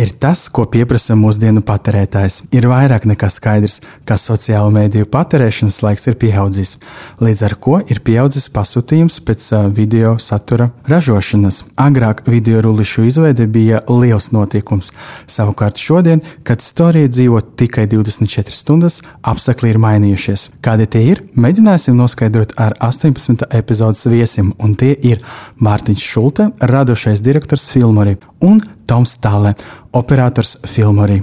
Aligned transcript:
ir 0.00 0.12
tas, 0.16 0.46
ko 0.48 0.64
pieprasa 0.70 1.14
mūsdienu 1.18 1.62
patērētājs. 1.66 2.40
Ir 2.56 2.66
vairāk 2.70 3.04
nekā 3.10 3.28
skaidrs, 3.32 3.80
ka 4.08 4.16
sociālo 4.20 4.70
mediju 4.72 5.08
patērēšanas 5.10 5.80
laiks 5.84 6.08
ir 6.08 6.16
pieaudzis, 6.20 6.76
līdz 7.20 7.42
ar 7.48 7.56
to 7.66 7.76
ir 7.92 8.00
pieaudzis 8.06 8.48
pasūtījums 8.54 9.20
pēc 9.26 9.50
video 9.76 10.16
satura 10.22 10.70
ražošanas. 10.88 11.62
Agrāk 11.80 12.24
video 12.30 12.62
rullīšu 12.64 13.06
izveide 13.10 13.46
bija 13.50 13.82
liels 13.90 14.30
notikums. 14.32 14.90
Savukārt 15.30 15.80
šodien, 15.80 16.24
kad 16.48 16.64
storija 16.64 17.10
dzīvo 17.12 17.42
tikai 17.60 17.86
24 17.90 18.56
stundas, 18.56 19.00
apstākļi 19.20 19.74
ir 19.74 19.82
mainījušies. 19.84 20.48
Kādi 20.64 20.88
tie 20.90 21.04
ir, 21.12 21.24
mēģināsim 21.36 21.98
noskaidrot 21.98 22.56
ar 22.60 22.78
18. 22.80 23.50
epizodes 23.60 24.06
viesim, 24.08 24.54
un 24.58 24.74
tie 24.80 24.94
ir 24.96 25.20
Mārtiņš 25.60 26.10
Šulte, 26.14 26.50
radošais 26.64 27.20
direktors 27.24 27.68
Filmori 27.70 28.16
un 28.40 28.60
Toms 28.86 29.16
Tāle, 29.22 29.54
operators 29.92 30.56
Filmorī. 30.66 31.20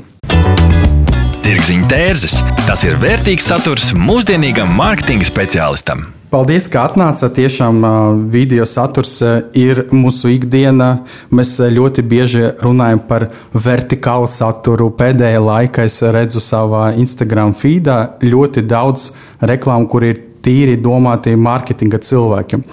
Tirziņa 1.48 1.88
tērzes- 1.88 2.42
tas 2.68 2.84
ir 2.84 2.98
vērtīgs 3.00 3.48
saturs 3.48 3.94
mūsdienīgam 3.96 4.68
mārketinga 4.76 5.24
speciālistam. 5.24 6.08
Paldies, 6.28 6.66
ka 6.68 6.90
atnācāt. 6.90 7.38
Tiešām 7.38 7.78
video 8.28 8.66
saturs 8.68 9.22
ir 9.56 9.86
mūsu 9.96 10.34
ikdiena. 10.36 11.06
Mēs 11.32 11.56
ļoti 11.56 12.04
bieži 12.04 12.50
runājam 12.60 13.00
par 13.08 13.30
vertikālu 13.56 14.28
saturu. 14.28 14.90
Pēdējā 14.92 15.40
laikā 15.40 15.86
es 15.88 16.02
redzu 16.02 16.44
savā 16.44 16.90
Instagram 17.00 17.56
feedā 17.56 18.20
ļoti 18.20 18.68
daudz 18.68 19.12
reklāmu, 19.40 19.88
kur 19.88 20.04
ir 20.04 20.27
tīri 20.46 20.78
domāti 20.82 21.36
mārketinga 21.38 22.00
cilvēkiem. 22.04 22.64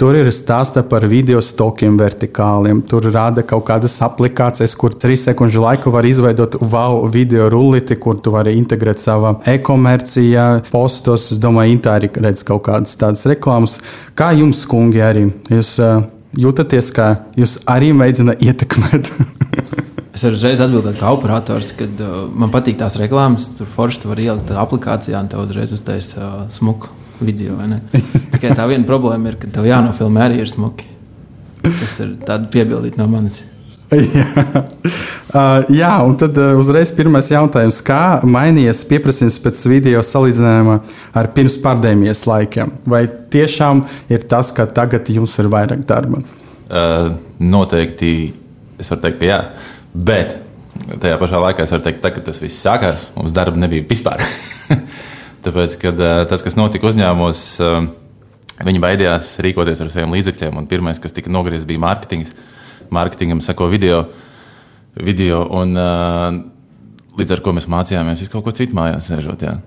Tur 0.00 0.16
ir 0.18 0.28
stāsta 0.34 0.82
par 0.86 1.06
video 1.06 1.38
stokiem 1.44 1.94
vertikāliem. 2.00 2.80
Tur 2.90 3.06
rāda 3.14 3.44
kaut 3.46 3.66
kādas 3.68 3.94
aplikācijas, 4.02 4.74
kur 4.78 4.96
trīs 4.98 5.22
sekundžu 5.28 5.62
laiku 5.62 5.92
var 5.94 6.06
izveidot 6.08 6.56
wow 6.60 7.04
video 7.10 7.46
rullīti, 7.52 7.98
kur 8.02 8.18
tu 8.22 8.34
vari 8.34 8.56
integrēt 8.58 9.02
savā 9.02 9.36
e-komercijā, 9.54 10.48
postos. 10.72 11.30
Es 11.34 11.40
domāju, 11.42 11.76
Intā 11.78 11.94
arī 11.98 12.10
redz 12.22 12.42
kaut 12.46 12.66
kādas 12.66 12.98
tādas 12.98 13.22
reklāmas. 13.30 13.78
Kā 14.18 14.32
jums, 14.34 14.64
kungi, 14.70 15.02
arī? 15.02 15.28
Jūs 15.50 15.76
uh, 15.82 16.02
jūtaties, 16.38 16.90
ka 16.94 17.08
jūs 17.38 17.60
arī 17.70 17.94
mēģināt 17.96 18.44
ietekmēt? 18.44 19.12
Es 20.14 20.22
varu 20.22 20.36
uzreiz 20.38 20.60
atbildēt, 20.62 21.00
kā 21.00 21.08
operators, 21.10 21.72
kad 21.74 21.98
uh, 21.98 22.28
man 22.30 22.52
patīk 22.54 22.76
tās 22.78 22.94
reklāmas. 23.00 23.48
Tur 23.58 23.66
forši 23.66 24.04
tu 24.04 24.12
vari 24.12 24.28
ielikt 24.28 24.52
aplikācijā 24.54 25.18
un 25.18 25.30
tev 25.32 25.42
uzreiz 25.42 25.74
uztaisīt 25.74 26.20
uh, 26.20 26.44
smuku 26.54 26.92
video. 27.20 27.56
Tikai 28.34 28.54
tā 28.56 28.66
viena 28.70 28.86
problēma 28.88 29.32
ir, 29.32 29.40
ka 29.40 29.50
tev 29.54 29.68
jānofilmē 29.68 30.28
arī 30.28 30.42
ir 30.44 30.50
smuki. 30.50 30.88
Tas 31.64 31.98
ir 32.04 32.14
tāds 32.26 32.50
piebildīt 32.52 32.98
no 33.00 33.08
manis. 33.08 33.42
jā. 33.94 34.26
Uh, 35.34 35.64
jā, 35.74 35.90
un 36.06 36.14
tad 36.18 36.36
uh, 36.38 36.52
uzreiz 36.60 36.92
pirmais 36.94 37.28
jautājums. 37.30 37.80
Kā 37.84 38.20
mainījies 38.26 38.84
pieprasījums 38.90 39.40
pēc 39.42 39.64
video 39.70 40.02
salīdzinājumā 40.04 40.78
ar 41.16 41.30
pirms 41.36 41.58
pandēmijas 41.64 42.24
laikiem? 42.28 42.74
Vai 42.90 43.04
tiešām 43.32 43.84
ir 44.12 44.26
tas, 44.30 44.52
ka 44.54 44.68
tagad 44.70 45.10
jums 45.12 45.34
ir 45.42 45.50
vairāk 45.52 45.84
darba? 45.88 46.22
Uh, 46.64 47.14
noteikti 47.42 48.14
es 48.80 48.90
varu 48.90 49.04
teikt, 49.06 49.20
ka 49.20 49.28
jā. 49.28 49.40
Bet 49.94 50.38
tajā 51.02 51.18
pašā 51.20 51.40
laikā 51.48 51.66
es 51.66 51.74
varu 51.74 51.86
teikt, 51.86 52.04
ka 52.04 52.24
tas 52.28 52.40
viss 52.42 52.62
sākās, 52.64 53.08
mums 53.18 53.34
darba 53.34 53.60
nebija 53.60 53.86
vispār. 53.90 54.22
Tāpēc, 55.44 55.76
kad 55.82 56.00
tas, 56.30 56.42
kas 56.44 56.56
notika 56.56 56.88
uzņēmumos, 56.88 57.42
viņi 58.64 58.80
baidījās 58.82 59.34
rīkoties 59.44 59.82
ar 59.84 59.92
saviem 59.92 60.14
līdzekļiem. 60.16 60.56
Un 60.60 60.68
pirmais, 60.70 61.00
kas 61.02 61.12
tika 61.16 61.32
nogriezts, 61.32 61.68
bija 61.68 61.82
mārketings. 61.82 62.32
Mārketingam 62.94 63.42
seko 63.44 63.68
video. 63.72 64.04
video 64.94 65.42
un, 65.60 65.76
līdz 67.18 67.36
ar 67.36 67.44
to 67.44 67.54
mēs 67.56 67.68
mācījāmies 67.70 68.24
visu 68.24 68.32
kaut 68.32 68.46
ko 68.46 68.54
citu 68.56 68.76
mājās, 68.78 69.08
sēžot. 69.10 69.44
Jā. 69.44 69.58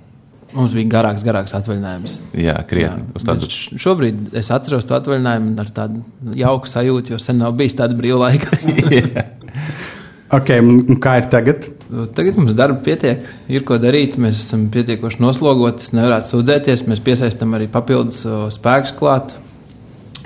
Mums 0.56 0.72
bija 0.74 0.88
garāks, 0.94 1.26
garāks 1.28 1.54
atvaļinājums. 1.58 2.18
Jā, 2.40 2.56
krietni. 2.70 3.04
Jā, 3.12 3.24
tādu... 3.28 3.50
Šobrīd 3.52 4.38
es 4.40 4.48
atceros 4.56 4.88
to 4.88 4.96
atvaļinājumu 4.96 5.54
ar 5.60 5.74
tādu 5.76 6.02
jauku 6.40 6.72
sajūtu, 6.72 7.14
jo 7.14 7.20
sen 7.22 7.42
nav 7.44 7.58
bijis 7.60 7.76
tāda 7.78 7.98
brīva 8.00 8.30
laika. 8.30 8.56
Okay, 10.28 10.60
kā 11.00 11.14
ir 11.22 11.28
tagad? 11.32 11.70
Tagad 11.88 12.36
mums 12.36 12.56
darba 12.58 12.82
pietiek, 12.84 13.24
ir 13.48 13.64
ko 13.68 13.78
darīt. 13.80 14.18
Mēs 14.20 14.42
esam 14.42 14.66
pietiekoši 14.74 15.22
noslogoti. 15.24 15.86
Es 15.86 15.94
nevarētu 15.96 16.34
sūdzēties. 16.34 16.84
Mēs 16.92 17.04
piesaistām 17.04 17.56
arī 17.56 17.70
papildus 17.72 18.26
spēkus 18.56 18.92
klāt 18.98 19.38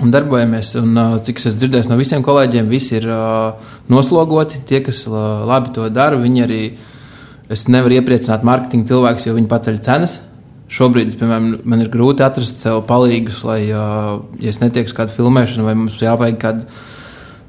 un 0.02 0.10
darbojamies. 0.10 0.72
Un, 0.80 0.98
cik 1.22 1.38
es 1.38 1.60
dzirdēju 1.60 1.92
no 1.92 2.00
visiem 2.00 2.24
kolēģiem, 2.26 2.70
visi 2.72 2.98
ir 2.98 3.06
noslogoti. 3.92 4.64
Tie, 4.66 4.82
kas 4.82 5.04
labi 5.06 5.74
to 5.76 5.86
dara, 5.94 6.18
viņi 6.18 6.44
arī. 6.48 6.62
Es 7.52 7.66
nevaru 7.68 7.98
iepriecināt 7.98 8.46
mārketinga 8.48 8.88
cilvēkus, 8.88 9.26
jo 9.28 9.36
viņi 9.36 9.50
paceļ 9.50 9.80
cenas. 9.84 10.20
Šobrīd, 10.72 11.12
piemēram, 11.20 11.50
man 11.68 11.82
ir 11.84 11.90
grūti 11.92 12.24
atrast 12.24 12.62
sev 12.64 12.78
palīgus, 12.88 13.42
lai, 13.44 13.66
ja 13.68 13.82
es 14.40 14.56
netieku 14.62 14.88
uz 14.88 14.94
kādu 14.96 15.12
filmēšanu, 15.18 15.66
vai 15.66 15.74
mums 15.76 15.98
jāvajag 16.00 16.38
kādu 16.40 16.64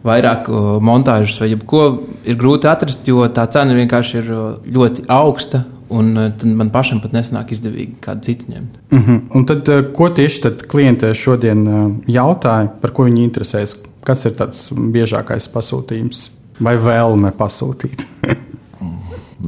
vairāk 0.03 0.49
montāžas 0.83 1.39
vai 1.41 1.53
ko, 1.67 1.83
ir 2.27 2.39
grūti 2.39 2.69
atrast, 2.69 3.07
jo 3.07 3.23
tā 3.33 3.45
cena 3.51 3.75
vienkārši 3.77 4.19
ir 4.19 4.33
ļoti 4.75 5.07
augsta. 5.11 5.65
Un 5.93 6.15
man 6.57 6.71
pašam 6.73 7.03
pat 7.03 7.11
nesanāk 7.13 7.51
izdevīgi 7.53 7.99
kādu 8.01 8.25
citu 8.25 8.47
ņemt. 8.49 8.77
Uh 8.89 8.97
mhm. 8.97 9.15
-huh. 9.15 9.35
Un 9.37 9.45
tad, 9.45 9.69
ko 9.93 10.09
tieši 10.09 10.41
tad 10.41 10.63
klienti 10.67 11.13
šodien 11.13 11.67
jautāja, 12.07 12.71
par 12.81 12.91
ko 12.91 13.03
viņi 13.03 13.27
interesēs? 13.27 13.77
Kas 14.03 14.25
ir 14.25 14.31
tāds 14.31 14.71
biežākais 14.73 15.47
pasūtījums 15.53 16.29
vai 16.59 16.75
vēlme 16.77 17.31
pasūtīt? 17.31 18.05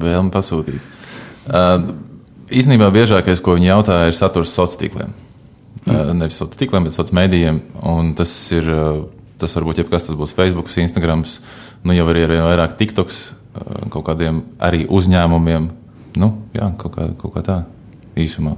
vēlme 0.05 0.31
pasūtīt. 0.31 0.81
Uh, 1.45 1.93
īsnībā 2.49 2.89
biežākais, 2.93 3.41
ko 3.43 3.55
viņi 3.57 3.71
jautāja, 3.71 4.09
ir 4.09 4.17
saturs 4.17 4.53
sociāliem 4.53 4.81
tīkliem. 4.81 5.13
Uh, 5.85 6.13
nevis 6.17 6.39
sociāliem 6.39 6.59
tīkliem, 6.61 6.87
bet 6.87 6.97
sociāliem 6.97 7.21
mēdījiem. 7.21 7.61
Un 7.91 8.13
tas 8.17 8.33
ir 8.55 8.69
uh, 8.71 9.03
Tas 9.41 9.55
var 9.57 9.65
būt 9.67 9.81
jebkas, 9.83 10.05
tas 10.07 10.15
būs 10.15 10.35
Facebook, 10.35 10.69
Instagram, 10.71 11.25
nu 11.83 11.95
jau 11.95 12.05
arī 12.11 12.23
ir 12.23 12.35
vairāk 12.39 12.77
TikToks, 12.79 13.17
kaut 13.91 14.05
kādiem 14.07 14.43
arī 14.63 14.85
uzņēmumiem. 14.87 15.67
Nu, 16.15 16.31
jā, 16.55 16.69
kaut 16.79 16.95
kā, 16.95 17.09
kaut 17.19 17.33
kā 17.35 17.43
tā 17.43 17.57
īsumā. 18.15 18.55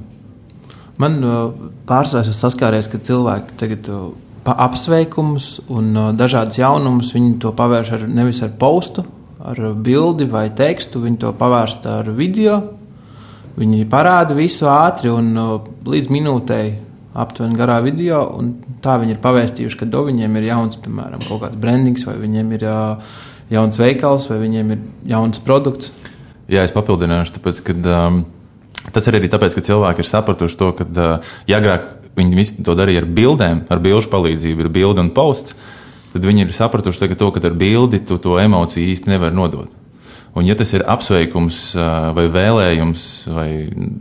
Man 1.01 1.17
pārsvarā 1.89 2.25
ir 2.25 2.37
saskāries, 2.37 2.89
ka 2.89 3.01
cilvēki 3.01 3.57
tagad 3.57 3.89
apsveikumus 4.47 5.57
un 5.73 5.91
dažādas 6.17 6.57
jaunumus 6.61 7.11
viņi 7.15 7.35
to 7.43 7.51
pavērš 7.57 7.93
ar, 7.97 8.07
nevis 8.07 8.41
ar 8.45 8.53
postu, 8.59 9.03
ar 9.41 9.59
bildi 9.73 10.27
vai 10.29 10.47
tekstu, 10.55 11.01
viņi 11.03 11.21
to 11.25 11.33
pavērst 11.37 11.85
ar 11.89 12.11
video. 12.15 12.61
Viņi 13.57 13.87
parāda 13.89 14.37
visu 14.37 14.69
ātri 14.69 15.09
un 15.09 15.33
līdz 15.85 16.11
minūtei 16.13 16.67
aptuveni 17.17 17.57
garā 17.57 17.77
video, 17.85 18.21
un 18.37 18.53
tā 18.83 18.97
viņi 19.01 19.15
ir 19.15 19.21
pavēstījuši, 19.23 19.79
ka 19.79 19.87
do 19.89 20.03
viņiem 20.07 20.39
ir 20.39 20.49
jauns, 20.49 20.79
piemēram, 20.83 21.23
kaut 21.27 21.43
kāds 21.45 21.59
brandings, 21.59 22.05
vai 22.07 22.17
viņiem 22.19 22.51
ir 22.57 22.65
uh, 22.67 23.19
jauns 23.53 23.79
veikals, 23.79 24.27
vai 24.31 24.39
viņiem 24.43 24.73
ir 24.75 24.83
jauns 25.13 25.41
produkts. 25.43 25.91
Jā, 26.51 26.63
es 26.63 26.75
papildināšu, 26.75 27.37
tāpēc, 27.37 27.63
ka 27.67 27.77
um, 27.95 28.21
tas 28.95 29.09
ir 29.09 29.19
arī 29.19 29.31
tāpēc, 29.31 29.57
ka 29.57 29.65
cilvēki 29.69 30.03
ir 30.03 30.11
sapratuši 30.11 30.59
to, 30.59 30.69
ka, 30.77 30.87
uh, 30.87 31.33
ja 31.49 31.61
agrāk 31.61 31.89
viņi 32.17 32.63
to 32.65 32.77
darīja 32.77 33.03
ar 33.03 33.09
bildēm, 33.17 33.65
ar 33.69 33.81
bilžu 33.83 34.11
palīdzību, 34.13 34.65
ir 34.65 34.71
bilde 34.73 35.03
un 35.03 35.11
posts, 35.15 35.57
tad 36.13 36.25
viņi 36.25 36.47
ir 36.47 36.55
sapratuši 36.55 37.13
to, 37.15 37.31
ka 37.33 37.43
ar 37.45 37.57
bildi 37.57 38.01
tu 38.05 38.17
to 38.21 38.39
emociju 38.41 38.93
īsti 38.93 39.13
nevar 39.13 39.35
nodot. 39.35 39.73
Un, 40.37 40.45
ja 40.45 40.53
tas 40.57 40.69
ir 40.77 40.83
apsveikums, 40.85 41.71
vai 42.13 42.27
vēlējums, 42.29 43.03
vai 43.33 43.49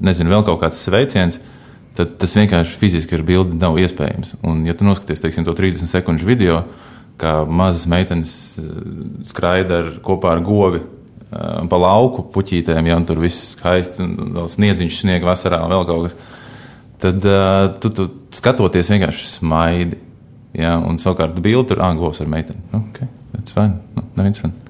nezinu, 0.05 0.35
vēl 0.35 0.43
kaut 0.44 0.61
kāds 0.61 0.82
sveiciens, 0.85 1.38
tad 1.41 1.56
tad 1.96 2.16
tas 2.20 2.34
vienkārši 2.37 2.78
fiziski 2.81 3.16
ar 3.16 3.25
bildi 3.26 3.58
nav 3.60 3.78
iespējams. 3.81 4.37
Un, 4.46 4.64
ja 4.69 4.76
tu 4.76 4.87
noskaties 4.87 5.22
teiksim, 5.22 5.46
to 5.46 5.54
30 5.56 5.90
sekundžu 5.90 6.28
video, 6.28 6.60
kā 7.20 7.38
mazas 7.48 7.87
meitenes 7.90 8.32
eh, 8.60 8.70
skraida 9.28 9.81
ar, 9.82 9.90
kopā 10.04 10.34
ar 10.37 10.43
govi 10.44 10.82
uh, 10.82 11.62
pa 11.70 11.81
lauku 11.81 12.26
puķītēm, 12.34 12.90
ja 12.90 12.98
tur 13.08 13.22
viss 13.25 13.54
skaisti, 13.54 14.04
un 14.04 14.34
vēl 14.37 14.50
sniedziņš 14.52 15.00
sniega 15.00 15.31
vasarā 15.31 15.62
un 15.64 15.72
vēl 15.72 15.87
kaut 15.88 16.08
kas, 16.08 16.19
tad 17.06 17.25
uh, 17.25 17.70
tu, 17.81 17.93
tu 17.96 18.10
skatoties 18.37 18.92
vienkārši 18.92 19.32
smaidi. 19.38 20.02
Ja, 20.56 20.78
un 20.81 20.96
savukārt 21.00 21.37
bildi 21.44 21.75
tur 21.75 21.82
anglos 21.84 22.22
ar 22.25 22.31
meiteni. 22.32 22.62
Nu, 22.72 22.87
okay, 22.88 23.10
that's 23.34 23.52
fine. 23.52 23.82
Nu, 23.96 24.06
neviens 24.16 24.40
fine. 24.40 24.65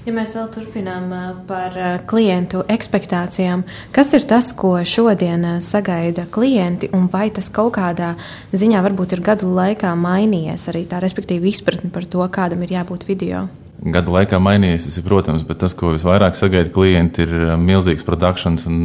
Ja 0.00 0.14
mēs 0.16 0.30
vēl 0.32 0.46
turpinām 0.48 1.10
par 1.44 1.74
klientu 2.08 2.62
expectācijām, 2.72 3.66
kas 3.92 4.14
ir 4.16 4.24
tas, 4.28 4.46
ko 4.56 4.72
šodien 4.80 5.42
sagaida 5.60 6.24
klienti, 6.32 6.88
un 6.96 7.04
vai 7.12 7.26
tas 7.36 7.50
kaut 7.52 7.74
kādā 7.76 8.14
ziņā 8.56 8.80
varbūt 8.86 9.12
ir 9.12 9.20
gadu 9.26 9.50
laikā 9.52 9.90
mainījies 10.00 10.64
arī 10.72 10.86
tā, 10.88 11.02
respektīvi, 11.04 11.52
izpratne 11.52 11.92
par 11.92 12.06
to, 12.08 12.24
kādam 12.32 12.64
ir 12.64 12.72
jābūt 12.78 13.04
video? 13.10 13.42
Gadu 13.80 14.14
laikā 14.16 14.40
mainījies, 14.40 14.86
tas 14.88 14.96
ir, 14.96 15.04
protams, 15.04 15.44
bet 15.44 15.60
tas, 15.60 15.76
ko 15.76 15.92
visvairāk 15.92 16.38
sagaida 16.38 16.72
klienti, 16.72 17.26
ir 17.28 17.60
milzīgs 17.60 18.06
produkcijas 18.08 18.64
un, 18.72 18.78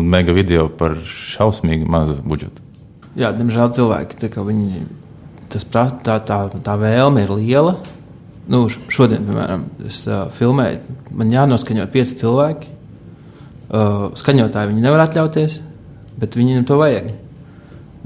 un 0.00 0.08
mega 0.16 0.32
video 0.36 0.70
par 0.72 0.96
šausmīgi 1.04 1.84
mazu 1.92 2.16
budžetu. 2.24 2.64
Jā, 3.20 3.34
diemžēl 3.36 3.68
cilvēki, 3.76 4.32
viņi, 4.32 4.88
tas, 5.52 5.68
tā, 5.68 5.90
tā, 6.00 6.16
tā 6.24 6.78
vēlme 6.80 7.28
ir 7.28 7.36
liela 7.36 7.76
nu, 8.52 8.66
šodien, 8.92 9.24
piemēram, 9.26 9.64
es 9.88 10.02
uh, 10.08 10.26
filmēju, 10.36 10.98
man 11.16 11.32
jānoskaņo 11.34 11.86
pieci 11.92 12.18
cilvēki. 12.22 12.72
Uh, 13.66 14.12
skaņotāji 14.18 14.70
viņi 14.70 14.84
nevar 14.84 15.02
atļauties, 15.08 15.58
bet 16.20 16.36
viņiem 16.38 16.66
to 16.68 16.78
vajag. 16.78 17.10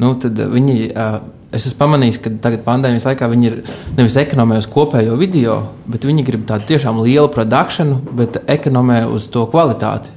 Nu, 0.01 0.15
tad 0.21 0.39
viņi, 0.41 0.77
uh, 0.95 1.19
es 1.53 1.67
esmu 1.69 1.83
pamanījis, 1.83 2.21
ka 2.25 2.33
tagad 2.47 2.65
pandēmijas 2.65 3.09
laikā 3.11 3.29
viņi 3.29 3.51
ir 3.51 3.59
nevis 3.99 4.17
ekonomē 4.23 4.61
uz 4.63 4.69
kopējo 4.71 5.19
video, 5.21 5.59
bet 5.91 6.07
viņi 6.09 6.25
grib 6.25 6.47
tādu 6.49 6.71
tiešām 6.73 7.03
lielu 7.05 7.29
produkciju, 7.35 8.01
bet 8.17 8.41
ekonomē 8.49 9.03
uz 9.13 9.29
to 9.33 9.45
kvalitāti. 9.53 10.17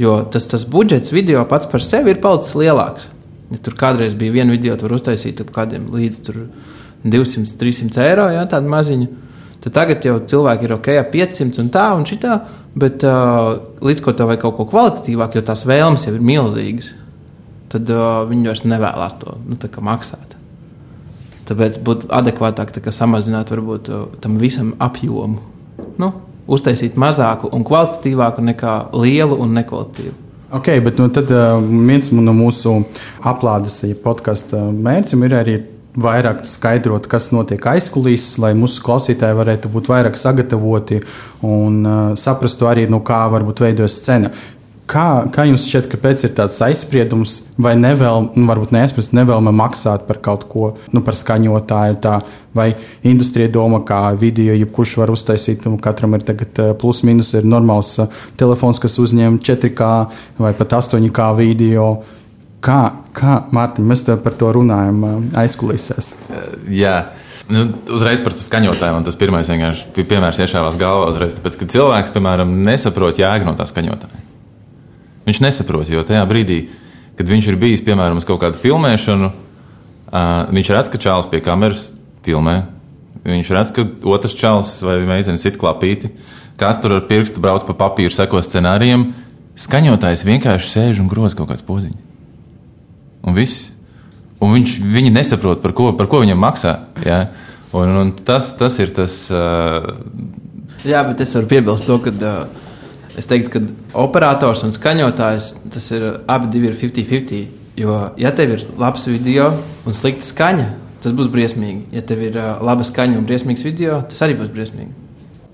Jo 0.00 0.22
tas, 0.32 0.46
tas 0.48 0.62
budžets 0.64 1.12
video 1.12 1.42
pats 1.44 1.68
par 1.68 1.82
sevi 1.84 2.14
ir 2.14 2.22
palicis 2.22 2.54
lielāks. 2.56 3.10
Ja 3.50 3.58
tur 3.60 3.74
kādreiz 3.76 4.14
bija 4.16 4.38
viena 4.38 4.54
video, 4.54 4.76
tur 4.78 4.94
uztaisīt 4.96 5.42
ap 5.42 5.50
kādiem 5.52 5.90
līdz 5.92 6.20
tur 6.24 6.44
200, 7.04 7.56
300 7.60 8.04
eiro, 8.04 8.28
jā, 8.34 8.44
tādu 8.50 8.70
maziņu. 8.72 9.08
Tad 9.60 9.76
tagad 9.76 10.04
jau 10.04 10.16
cilvēki 10.24 10.66
ir 10.66 10.74
ok, 10.76 10.88
500 11.12 11.60
un 11.60 11.68
tā 11.72 11.86
un 11.96 12.06
šitā, 12.08 12.38
bet 12.80 13.04
uh, 13.04 13.52
līdz 13.84 14.04
ko 14.04 14.14
tev 14.16 14.30
vajag 14.30 14.44
kaut 14.44 14.56
ko 14.56 14.66
kvalitatīvāku, 14.70 15.36
jo 15.36 15.44
tās 15.44 15.66
vēlmes 15.68 16.06
jau 16.06 16.14
ir 16.16 16.24
milzīgas, 16.24 16.92
tad 17.72 17.90
uh, 17.92 18.22
viņi 18.28 18.50
vairs 18.50 18.64
nevēlas 18.64 19.18
to 19.20 19.36
nu, 19.44 19.58
maksāt. 19.84 20.36
Tāpēc 21.50 21.80
būtu 21.84 22.08
adekvātāk 22.14 22.72
tā, 22.72 22.82
samazināt 22.94 23.52
varbūt, 23.52 23.92
uh, 23.92 24.08
tam 24.22 24.38
visam 24.40 24.74
apjomu. 24.80 25.42
Nu, 26.00 26.12
uztaisīt 26.50 26.96
mazāku 27.00 27.50
un 27.52 27.64
kvalitatīvāku 27.66 28.44
nekā 28.48 28.76
lielu 28.96 29.36
un 29.40 29.52
nekvalitatīvu. 29.58 30.16
Ok, 30.56 30.72
bet 30.82 30.96
nu, 30.98 31.10
tad, 31.14 31.28
uh, 31.30 31.60
viens 31.60 32.08
no 32.16 32.32
mūsu 32.34 32.80
aplādes 33.28 33.76
ja 33.86 33.98
podkāstu 33.98 34.62
mērķiem 34.72 35.28
ir 35.28 35.36
arī 35.36 35.58
vairāk 35.98 36.44
skaidrot, 36.46 37.08
kas 37.10 37.30
notiek 37.34 37.64
aizkulisēs, 37.72 38.38
lai 38.42 38.52
mūsu 38.58 38.82
klausītāji 38.84 39.38
varētu 39.40 39.72
būt 39.72 39.90
vairāk 39.90 40.18
sagatavoti 40.20 41.02
un 41.46 41.82
uh, 41.82 42.00
saprastu 42.20 42.70
arī, 42.70 42.86
no 42.90 43.02
kā 43.06 43.24
varbūt 43.32 43.64
veidojas 43.66 43.98
scena. 43.98 44.30
Kā, 44.90 45.22
kā 45.30 45.44
jums 45.46 45.68
šķiet, 45.70 45.86
kāpēc 45.92 46.24
ir 46.26 46.32
tāds 46.34 46.56
aizspriedums, 46.66 47.36
vai 47.62 47.76
nevēl, 47.78 48.32
nu, 48.34 48.46
varbūt 48.48 48.72
neaizspriedums, 48.74 49.12
nevēlme 49.14 49.52
maksāt 49.54 50.02
par 50.08 50.18
kaut 50.24 50.48
ko, 50.50 50.72
nu, 50.90 51.02
par 51.06 51.14
skaņotāju, 51.14 51.98
tā, 52.02 52.16
vai 52.58 52.72
industrija 53.06 53.52
doma, 53.54 53.84
kā 53.86 54.00
video, 54.18 54.56
jebkurš 54.58 54.96
var 54.98 55.12
uztaisīt, 55.14 55.68
un 55.70 55.78
katram 55.82 56.18
ir 56.18 56.26
tagad 56.26 56.58
uh, 56.58 56.72
plus 56.78 57.04
mīnus, 57.06 57.30
ir 57.38 57.46
normāls 57.46 57.92
uh, 58.02 58.10
telefons, 58.40 58.82
kas 58.82 58.98
uzņem 59.02 59.38
4K 59.46 59.92
vai 60.42 60.54
pat 60.58 60.80
8K 60.82 61.28
video. 61.38 61.92
Kā, 62.60 62.80
kā 63.16 63.38
Mārtiņ, 63.56 63.86
mēs 63.88 64.02
par 64.20 64.34
to 64.36 64.50
runājam 64.52 65.30
aizkulisēs? 65.40 66.12
Jā. 66.68 66.96
Nu, 67.50 67.64
uzreiz 67.90 68.20
par 68.22 68.34
skaņotājiem, 68.36 68.98
un 69.00 69.06
tas 69.06 69.16
pirmais 69.18 69.48
vienkārši 69.50 70.04
piemērs 70.06 70.38
iešāvās 70.44 70.76
galvā 70.78 71.08
uzreiz, 71.10 71.32
tāpēc, 71.34 71.56
ka 71.58 71.66
cilvēks, 71.72 72.12
piemēram, 72.14 72.52
nesaprot 72.66 73.18
jēgu 73.18 73.48
no 73.48 73.56
tā 73.58 73.64
skaņotāja. 73.66 74.20
Viņš 75.26 75.40
nesaprot, 75.42 75.88
jo 75.90 76.04
tajā 76.06 76.20
brīdī, 76.30 76.60
kad 77.18 77.32
viņš 77.32 77.48
ir 77.50 77.58
bijis, 77.58 77.82
piemēram, 77.86 78.20
uz 78.20 78.28
kaut 78.28 78.42
kādu 78.44 78.60
filmēšanu, 78.60 79.32
uh, 79.32 80.28
viņš 80.52 80.70
redz, 80.76 80.92
ka 80.92 81.00
čāls 81.02 81.26
pie 81.32 81.40
kameras 81.42 81.88
filmē. 82.26 82.60
Viņš 83.24 83.50
redz, 83.56 83.72
ka 83.74 83.86
otrs 84.12 84.36
čāls 84.38 84.76
vai 84.84 85.00
meitene 85.08 85.40
sit 85.40 85.58
klapīti, 85.60 86.12
kāds 86.60 86.78
tur 86.84 87.00
ar 87.00 87.08
pirkstu 87.08 87.42
brauc 87.42 87.66
pa 87.66 87.74
papīru, 87.82 88.14
seko 88.14 88.44
scenārijiem. 88.44 89.08
Skaņotājs 89.60 90.28
vienkārši 90.28 90.72
sēž 90.76 91.02
un 91.02 91.10
groz 91.10 91.34
kaut 91.34 91.50
kāds 91.50 91.66
poziņš 91.66 92.09
un 93.26 93.36
viss. 93.36 93.70
Un 94.40 94.54
viņš, 94.56 94.78
viņi 94.80 95.12
nesaprot, 95.12 95.60
par 95.60 95.74
ko, 95.76 95.90
par 95.96 96.08
ko 96.08 96.22
viņam 96.22 96.40
maksā. 96.40 96.72
Ja? 97.04 97.20
Un, 97.76 97.92
un 98.00 98.12
tas, 98.26 98.50
tas 98.58 98.78
ir 98.80 98.94
tas. 98.96 99.14
Uh... 99.30 100.00
Jā, 100.88 101.02
bet 101.06 101.20
es 101.22 101.34
varu 101.36 101.50
piebilst 101.50 101.86
to, 101.86 101.98
ka 102.02 102.12
uh, 102.14 102.70
es 103.20 103.28
teiktu, 103.28 103.52
ka 103.52 104.00
operators 104.00 104.64
un 104.64 104.72
skaņotājs 104.74 105.52
tas 105.74 105.90
ir 105.92 106.06
abi 106.24 106.64
ir 106.64 106.78
50-50. 106.80 107.58
Jo, 107.80 107.98
ja 108.20 108.32
tev 108.36 108.56
ir 108.56 108.64
labs 108.80 109.06
video 109.08 109.52
un 109.88 109.94
slikta 109.96 110.26
skaņa, 110.26 110.66
tas 111.04 111.14
būs 111.16 111.30
briesmīgi. 111.32 111.86
Ja 111.94 112.02
tev 112.06 112.24
ir 112.24 112.40
uh, 112.40 112.56
laba 112.64 112.84
skaņa 112.86 113.20
un 113.20 113.28
briesmīgs 113.28 113.64
video, 113.68 114.00
tas 114.08 114.24
arī 114.24 114.40
būs 114.40 114.50
briesmīgi. 114.56 115.09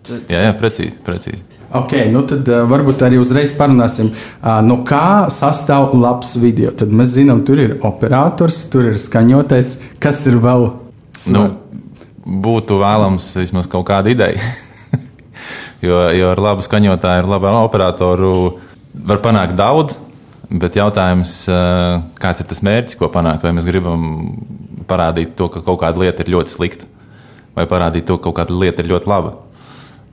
Jā, 0.06 0.46
jā 0.48 0.54
precīzi. 0.58 0.96
precīzi. 1.06 1.44
Okay, 1.76 2.06
nu 2.12 2.22
tad 2.28 2.46
uh, 2.48 2.62
varbūt 2.70 3.02
arī 3.02 3.18
uzreiz 3.18 3.52
parunāsim, 3.56 4.12
uh, 4.14 4.60
no 4.64 4.80
kā 4.86 5.26
sastāv 5.34 5.96
labs 5.98 6.36
video. 6.38 6.70
Tad 6.70 6.92
mēs 6.94 7.16
zinām, 7.16 7.42
tur 7.46 7.60
ir 7.62 7.76
operators, 7.86 8.60
tur 8.70 8.92
ir 8.92 9.00
skaņotais. 9.02 9.76
Kas 10.02 10.22
ir 10.30 10.38
vēl? 10.42 10.68
Nu, 11.34 11.42
būtu 12.22 12.78
vēlams 12.80 13.28
vismaz 13.40 13.66
kaut 13.70 13.88
kāda 13.90 14.12
ideja. 14.14 14.38
jo, 15.86 15.98
jo 16.14 16.30
ar 16.32 16.42
labu 16.42 16.64
skaņotāju, 16.64 17.24
ar 17.24 17.30
labu 17.34 17.50
operatoru 17.64 18.34
var 19.06 19.22
panākt 19.24 19.58
daudz. 19.58 19.98
Bet 20.46 20.78
jautājums, 20.78 21.40
uh, 21.50 21.98
kāds 22.22 22.44
ir 22.44 22.46
tas 22.46 22.62
mērķis, 22.62 22.98
ko 23.00 23.10
panākt? 23.10 23.42
Vai 23.42 23.50
mēs 23.56 23.66
gribam 23.66 24.06
parādīt 24.86 25.34
to, 25.34 25.50
ka 25.50 25.64
kaut 25.66 25.80
kāda 25.82 26.04
lieta 26.04 26.22
ir 26.22 26.30
ļoti 26.36 26.52
slikta, 26.52 26.86
vai 27.58 27.66
parādīt 27.66 28.06
to, 28.06 28.20
ka 28.20 28.28
kaut 28.28 28.38
kāda 28.38 28.54
lieta 28.54 28.84
ir 28.84 28.92
ļoti 28.92 29.10
laba? 29.10 29.34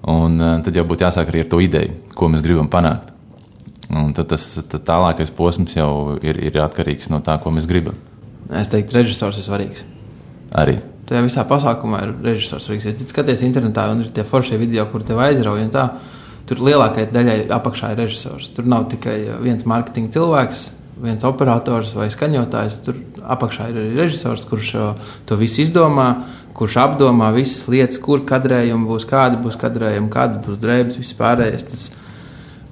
Un 0.09 0.39
uh, 0.41 0.55
tad 0.63 0.75
jau 0.75 0.83
būtu 0.87 1.05
jāsāk 1.05 1.29
arī 1.31 1.43
ar 1.45 1.51
to 1.51 1.59
ideju, 1.63 1.95
ko 2.17 2.27
mēs 2.31 2.43
gribam 2.43 2.67
panākt. 2.71 3.13
Un 3.93 4.11
tad 4.15 4.31
tas 4.31 4.43
tad 4.57 4.81
tālākais 4.87 5.31
posms 5.35 5.75
jau 5.77 6.17
ir, 6.23 6.39
ir 6.43 6.57
atkarīgs 6.63 7.11
no 7.13 7.21
tā, 7.23 7.37
ko 7.39 7.53
mēs 7.53 7.67
gribam. 7.69 7.95
Es 8.51 8.71
teiktu, 8.71 8.97
režisors 8.97 9.39
ir 9.39 9.47
svarīgs. 9.47 9.85
Arī. 10.59 10.79
Tajā 11.07 11.23
visā 11.25 11.43
pasākumā 11.47 12.01
ir 12.05 12.13
režisors 12.25 12.67
svarīgs. 12.67 12.89
Ja 12.89 13.09
skaties 13.11 13.43
internetā 13.45 13.87
un 13.91 14.03
ir 14.03 14.11
tie 14.15 14.25
foršie 14.27 14.59
video, 14.59 14.85
kur 14.91 15.05
tev 15.07 15.21
aizrauja, 15.23 15.65
tā, 15.71 15.87
tur 16.49 16.63
lielākajai 16.67 17.11
daļai 17.13 17.39
apakšā 17.53 17.93
ir 17.93 18.03
režisors. 18.03 18.51
Tur 18.55 18.67
nav 18.69 18.87
tikai 18.91 19.17
viens 19.43 19.67
mārketinga 19.69 20.13
cilvēks, 20.15 20.67
viens 21.03 21.25
operators 21.27 21.93
vai 21.97 22.09
skaņotājs. 22.13 22.79
Tur 22.85 22.99
apakšā 23.35 23.69
ir 23.71 23.81
arī 23.81 23.97
režisors, 24.03 24.45
kurš 24.49 24.73
to 25.29 25.39
visu 25.39 25.63
izdomā 25.63 26.09
kurš 26.57 26.77
apdomā 26.83 27.31
visas 27.35 27.67
lietas, 27.71 27.99
kur 28.01 28.23
kadrējumi 28.29 28.87
būs, 28.89 29.07
kādi 29.09 29.41
būs 29.43 29.59
kadrējumi, 29.61 30.11
kādas 30.13 30.43
būs 30.45 30.61
drēbes, 30.61 31.01
viss 31.01 31.17
pārējais. 31.19 31.69
Tas, 31.71 31.91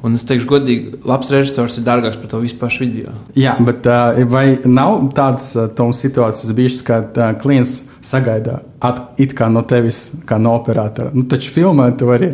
Un 0.02 0.18
es 0.18 0.24
teikšu, 0.26 0.48
godīgi, 0.50 0.96
labs 1.06 1.30
režisors 1.30 1.76
ir 1.78 1.84
dārgāks 1.86 2.18
par 2.18 2.30
to 2.32 2.40
visu 2.42 2.56
pašu 2.58 2.88
video. 2.88 3.14
Jā, 3.38 3.54
bet 3.62 3.86
uh, 3.86 4.18
vai 4.32 4.56
nav 4.66 5.12
tādas 5.14 5.52
uh, 5.54 5.92
situācijas 5.94 6.56
bijušas, 6.58 6.82
kad 6.88 7.20
uh, 7.22 7.36
klients 7.38 7.84
sagaida 8.02 8.64
at, 8.82 9.04
it 9.22 9.36
kā 9.38 9.46
no 9.54 9.62
tevis, 9.70 10.08
kā 10.26 10.40
no 10.42 10.56
operatora? 10.58 11.12
Nu, 11.14 11.28
taču 11.30 11.54
filmā 11.54 11.92
tu 12.00 12.10
vari 12.10 12.32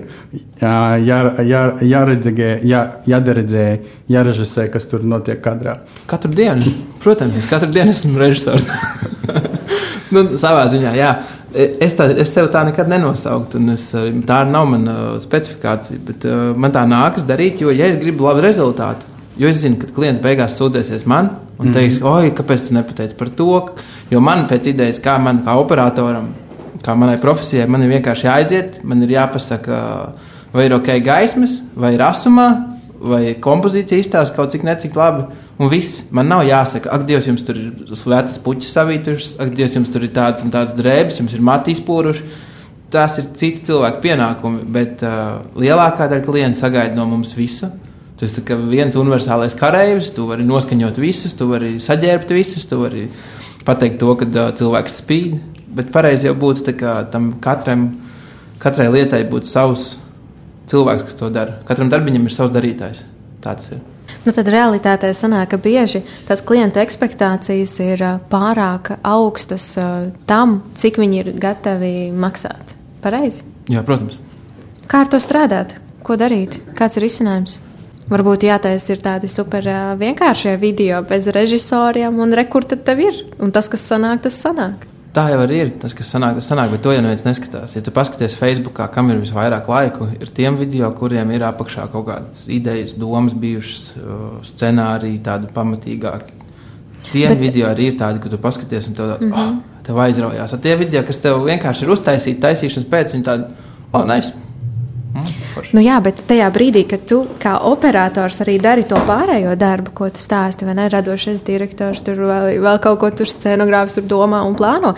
jā, 0.62 0.78
jā, 1.04 1.20
jāredzē, 1.84 2.48
jā, 2.64 2.84
jāderedzē, 3.12 3.66
jārežisē, 4.16 4.70
kas 4.72 4.88
tur 4.88 5.04
notiek 5.04 5.44
kadrā. 5.44 5.82
Katru 6.08 6.32
dienu, 6.40 6.72
protams, 7.04 7.36
es 7.36 7.52
katru 7.52 7.74
dienu 7.76 7.92
esmu 7.92 8.16
režisors. 8.22 8.72
nu, 10.16 10.24
savā 10.40 10.70
ziņā, 10.72 10.96
jā. 10.96 11.12
Es, 11.58 11.96
tā, 11.98 12.06
es 12.22 12.30
sev 12.30 12.52
tā 12.54 12.62
nekad 12.68 12.90
nenosauktu, 12.92 13.58
un 13.58 13.74
es, 13.74 13.88
tā 14.30 14.44
nav 14.46 14.68
mana 14.70 14.96
specifikācija. 15.22 15.98
Bet 16.06 16.28
uh, 16.30 16.52
man 16.54 16.74
tā 16.76 16.84
nākas 16.86 17.26
darīt, 17.26 17.64
jo, 17.64 17.74
ja 17.74 17.88
es 17.90 17.98
gribu 17.98 18.28
labu 18.28 18.44
rezultātu, 18.46 19.10
jo 19.42 19.50
es 19.50 19.64
zinu, 19.64 19.80
ka 19.82 19.90
klients 19.96 20.22
beigās 20.22 20.58
sūdzēsies 20.60 21.08
man 21.10 21.32
un 21.58 21.72
teiks, 21.74 21.98
mm 21.98 22.04
-hmm. 22.04 22.14
oi, 22.14 22.32
kāpēc 22.38 22.68
tu 22.68 22.74
nepateici 22.74 23.18
par 23.18 23.30
to? 23.30 23.70
Jo 24.12 24.20
man 24.22 24.46
pēc 24.50 24.70
idejas, 24.70 25.02
kā 25.02 25.18
man 25.20 25.42
kā 25.46 25.58
operatoram, 25.58 26.30
kā 26.84 26.96
manai 26.96 27.18
profesijai, 27.18 27.68
man 27.68 27.82
ir 27.82 27.90
vienkārši 27.90 28.28
jāaiziet, 28.28 28.80
man 28.84 29.04
ir 29.04 29.10
jāpasaka, 29.10 29.82
vai 30.54 30.66
ir 30.66 30.74
ok 30.74 31.00
gaismas, 31.04 31.62
vai 31.76 31.94
ir 31.94 32.02
asumā, 32.02 32.48
vai 33.02 33.36
kompozīcija 33.42 34.00
izstāsta 34.00 34.36
kaut 34.36 34.52
cik 34.52 34.64
necik 34.64 34.96
labi. 34.96 35.24
Un 35.58 35.72
viss 35.74 36.04
man 36.14 36.30
nav 36.30 36.44
jāsaka, 36.46 36.92
ak, 36.94 37.08
Dievs, 37.08 37.26
jums 37.26 37.46
tur 37.46 37.58
ir 37.58 37.96
svētas 37.98 38.38
puķis 38.44 38.76
savītušas, 38.76 39.32
ak, 39.42 39.56
Dievs, 39.58 39.74
jums 39.80 39.90
tur 39.94 40.06
ir 40.06 40.14
tādas 40.14 40.46
un 40.46 40.54
tādas 40.54 40.76
drēbes, 40.78 41.18
jums 41.18 41.34
ir 41.34 41.42
mati 41.42 41.74
izpūruši. 41.74 42.28
Tās 42.94 43.18
ir 43.20 43.32
citi 43.36 43.66
cilvēku 43.68 44.00
pienākumi, 44.06 44.62
bet 44.72 45.02
uh, 45.04 45.42
lielākā 45.60 46.08
daļa 46.08 46.24
klientu 46.24 46.62
sagaida 46.62 46.96
no 46.96 47.08
mums 47.10 47.34
visu. 47.36 47.72
Tas 48.18 48.38
ir 48.38 48.62
viens 48.70 48.96
universālais 48.98 49.58
karavīrs, 49.58 50.14
tu 50.16 50.30
vari 50.30 50.46
noskaņot 50.48 51.02
visus, 51.02 51.36
tu 51.38 51.50
vari 51.50 51.76
saģērbt 51.84 52.32
visus, 52.38 52.70
tu 52.70 52.80
vari 52.86 53.08
pateikt 53.68 54.00
to, 54.02 54.14
ka 54.22 54.30
uh, 54.30 54.54
cilvēks 54.62 55.02
spīd. 55.02 55.36
Bet 55.78 55.92
pareizi 55.94 56.30
jau 56.30 56.38
būtu 56.38 56.78
kā, 56.78 57.02
tam 57.12 57.34
katram 57.44 57.90
katrai 58.62 58.88
lietai 58.94 59.26
būtu 59.30 59.50
savs 59.50 59.92
cilvēks, 60.70 61.06
kas 61.10 61.20
to 61.20 61.30
dara. 61.34 61.60
Katram 61.68 61.92
darbiņam 61.92 62.30
ir 62.30 62.34
savs 62.34 62.56
darītājs. 62.56 63.04
Tā 63.44 63.58
tas 63.58 63.72
ir. 63.76 63.97
Nu, 64.28 64.34
tad 64.36 64.50
realitātē 64.52 65.14
sanāk, 65.16 65.54
ka 65.54 65.58
bieži 65.64 66.02
tās 66.28 66.42
klienta 66.44 66.82
expectācijas 66.84 67.78
ir 67.80 68.02
pārāk 68.28 68.98
augstas 69.00 69.70
tam, 70.28 70.58
cik 70.76 71.00
viņi 71.00 71.22
ir 71.22 71.30
gatavi 71.40 72.10
maksāt. 72.12 72.74
Pareizi. 73.00 73.46
Jā, 73.72 73.86
protams. 73.88 74.18
Kā 74.92 75.06
ar 75.06 75.14
to 75.14 75.22
strādāt? 75.24 75.78
Ko 76.04 76.20
darīt? 76.20 76.60
Kāds 76.76 77.00
ir 77.00 77.06
risinājums? 77.08 77.62
Varbūt 78.12 78.44
jātaisa 78.50 78.94
ir 78.98 79.00
tādi 79.04 79.32
super 79.32 79.64
vienkāršie 80.00 80.58
video 80.60 81.00
bez 81.08 81.32
režisoriem, 81.32 82.20
un 82.20 82.36
rekur 82.36 82.68
tad 82.68 82.84
tev 82.88 83.06
ir. 83.08 83.24
Un 83.40 83.56
tas, 83.56 83.72
kas 83.72 83.88
sanāk, 83.88 84.26
tas 84.28 84.36
sanāk. 84.44 84.84
Tā 85.18 85.24
jau 85.32 85.40
arī 85.42 85.62
ir. 85.64 85.70
Tas, 85.82 85.96
kas 85.98 86.12
sanāk, 86.14 86.36
tas 86.38 86.46
sanāk, 86.52 86.70
bet 86.76 86.84
to 86.86 86.92
jau 86.94 87.02
neviens 87.02 87.24
neskatās. 87.26 87.74
Ja 87.74 87.82
tu 87.82 87.94
paskaties 87.94 88.36
Facebookā, 88.38 88.86
kam 88.94 89.10
ir 89.10 89.18
visvairāk 89.24 89.70
laiku, 89.72 90.12
ir 90.14 90.30
tiem 90.38 90.60
video, 90.60 90.92
kuriem 91.00 91.32
ir 91.34 91.46
apakšā 91.48 91.88
kaut 91.94 92.06
kādas 92.12 92.44
idejas, 92.54 92.94
domas 93.02 93.34
bijušas, 93.34 93.96
uh, 93.98 94.28
scenāriji, 94.46 95.24
tādi 95.26 95.50
pamatīgāki. 95.56 96.38
Tie 97.10 97.26
Bet- 97.26 97.42
video 97.42 97.72
arī 97.72 97.90
ir 97.90 97.98
tādi, 97.98 98.22
ka 98.22 98.30
tu 98.30 98.38
paskaties 98.44 98.92
un 98.92 98.94
tev 99.00 99.10
tāds, 99.16 99.26
mm 99.26 99.34
-hmm. 99.34 99.58
oh, 99.58 99.82
tev 99.88 100.02
aizraujās. 100.06 100.54
Un 100.54 100.62
tie 100.62 100.76
video, 100.76 101.04
kas 101.04 101.18
tev 101.18 101.42
vienkārši 101.50 101.84
ir 101.84 101.90
uztaisīti 101.96 102.42
taisīšanas 102.46 102.90
pēc, 102.92 103.14
viņi 103.14 103.24
tādi, 103.24 103.44
oh, 103.94 104.06
nice. 104.06 104.34
Mm. 105.18 105.70
Nu, 105.74 105.82
jā, 105.82 105.98
bet 106.04 106.20
tajā 106.30 106.50
brīdī, 106.54 106.84
kad 106.90 107.08
tu 107.10 107.24
kā 107.42 107.56
operators 107.66 108.38
arī 108.46 108.58
dari 108.62 108.86
to 108.90 109.00
pārējo 109.08 109.56
darbu, 109.58 109.94
ko 109.98 110.12
tu 110.14 110.22
stāsti, 110.22 110.68
vai 110.68 110.76
ne, 110.78 110.86
radošais 110.94 111.42
direktors, 111.48 112.04
tur 112.06 112.22
vēl, 112.28 112.52
vēl 112.62 112.84
kaut 112.84 113.02
ko 113.02 113.10
tur 113.10 113.32
scenogrāfs 113.32 113.98
tur 113.98 114.06
domā 114.10 114.44
un 114.46 114.56
plāno. 114.58 114.94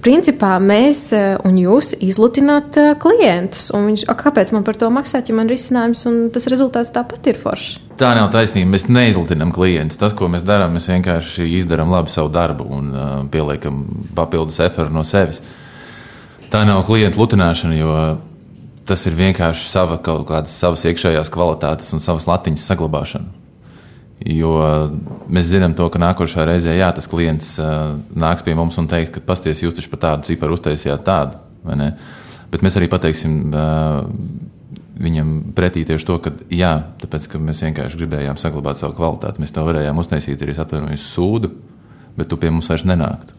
Principā 0.00 0.54
mēs 0.64 1.10
eh, 1.12 1.34
un 1.44 1.58
jūs 1.60 1.90
izlutināt 2.00 2.76
eh, 2.80 2.94
klientus. 2.96 3.66
Viņš, 3.74 4.06
"A, 4.08 4.14
kāpēc 4.16 4.52
man 4.56 4.64
par 4.64 4.78
to 4.80 4.88
maksāt, 4.88 5.28
ja 5.28 5.36
man 5.36 5.44
ir 5.44 5.58
risinājums 5.58 6.06
un 6.08 6.30
tas 6.32 6.48
rezultāts 6.48 6.92
tāpat 6.94 7.28
ir 7.28 7.36
foršs? 7.36 7.74
Tā 8.00 8.14
nav 8.16 8.30
taisnība. 8.32 8.70
Mēs 8.72 8.88
neizlutinām 8.88 9.52
klientus. 9.52 10.00
Tas, 10.00 10.14
ko 10.16 10.30
mēs 10.32 10.40
darām, 10.40 10.72
mēs 10.72 10.88
vienkārši 10.88 11.44
izdarām 11.58 11.92
labi 11.92 12.08
savu 12.08 12.32
darbu 12.32 12.64
un 12.64 12.88
uh, 12.94 13.10
pieliekam 13.28 13.84
papildus 14.16 14.56
eferu 14.64 14.88
no 14.88 15.04
sevis. 15.04 15.42
Tā 16.48 16.64
nav 16.64 16.86
klienta 16.88 17.20
lutināšana, 17.20 17.76
jo 17.76 17.92
tas 18.88 19.04
ir 19.06 19.18
vienkārši 19.18 19.68
sava 19.70 19.98
kaut 20.02 20.26
kādas 20.28 20.54
savas 20.56 20.84
iekšējās 20.88 21.30
kvalitātes 21.32 21.92
un 21.96 22.02
savas 22.02 22.26
latiņas 22.30 22.66
saglabāšana. 22.70 23.36
Jo 24.20 24.52
mēs 25.32 25.48
zinām, 25.48 25.72
to, 25.76 25.86
ka 25.88 26.00
nākošā 26.00 26.44
reizē 26.44 26.74
jā, 26.76 26.90
tas 26.92 27.08
klients 27.08 27.54
uh, 27.60 27.94
nāks 28.12 28.44
pie 28.44 28.52
mums 28.56 28.76
un 28.80 28.88
teiks, 28.90 29.14
ka 29.14 29.22
pasties, 29.24 29.62
jūs 29.64 29.78
taču 29.78 29.92
par 29.94 30.02
tādu 30.02 30.28
ciparu 30.28 30.58
uztaisījāt 30.58 31.06
tādu. 31.06 31.38
Bet 32.50 32.64
mēs 32.66 32.76
arī 32.76 32.90
pateiksim 32.92 33.38
uh, 33.48 34.02
viņam 35.00 35.30
pretī 35.56 35.86
tieši 35.88 36.06
to, 36.06 36.18
ka 36.20 36.32
jā, 36.52 36.74
tāpēc, 37.00 37.30
ka 37.32 37.40
mēs 37.40 37.62
vienkārši 37.64 38.00
gribējām 38.02 38.36
saglabāt 38.40 38.80
savu 38.80 38.98
kvalitāti. 38.98 39.40
Mēs 39.40 39.54
to 39.56 39.64
varējām 39.64 40.02
uztaisīt 40.02 40.42
arī 40.44 40.56
atvainojas 40.60 41.06
sūdu, 41.14 41.54
bet 42.18 42.28
tu 42.28 42.36
pie 42.40 42.52
mums 42.52 42.68
vairs 42.68 42.84
nenāktu. 42.88 43.36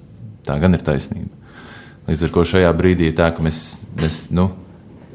Tā 0.48 0.58
gan 0.62 0.74
ir 0.74 0.82
taisnība. 0.86 1.30
Līdz 2.08 2.26
ar 2.26 2.34
to 2.34 2.46
šajā 2.56 2.72
brīdī 2.74 3.12
ir 3.12 3.18
tā, 3.20 3.30
ka 3.36 3.46
mēs, 3.46 3.62
mēs 4.00 4.24
nu, 4.34 4.50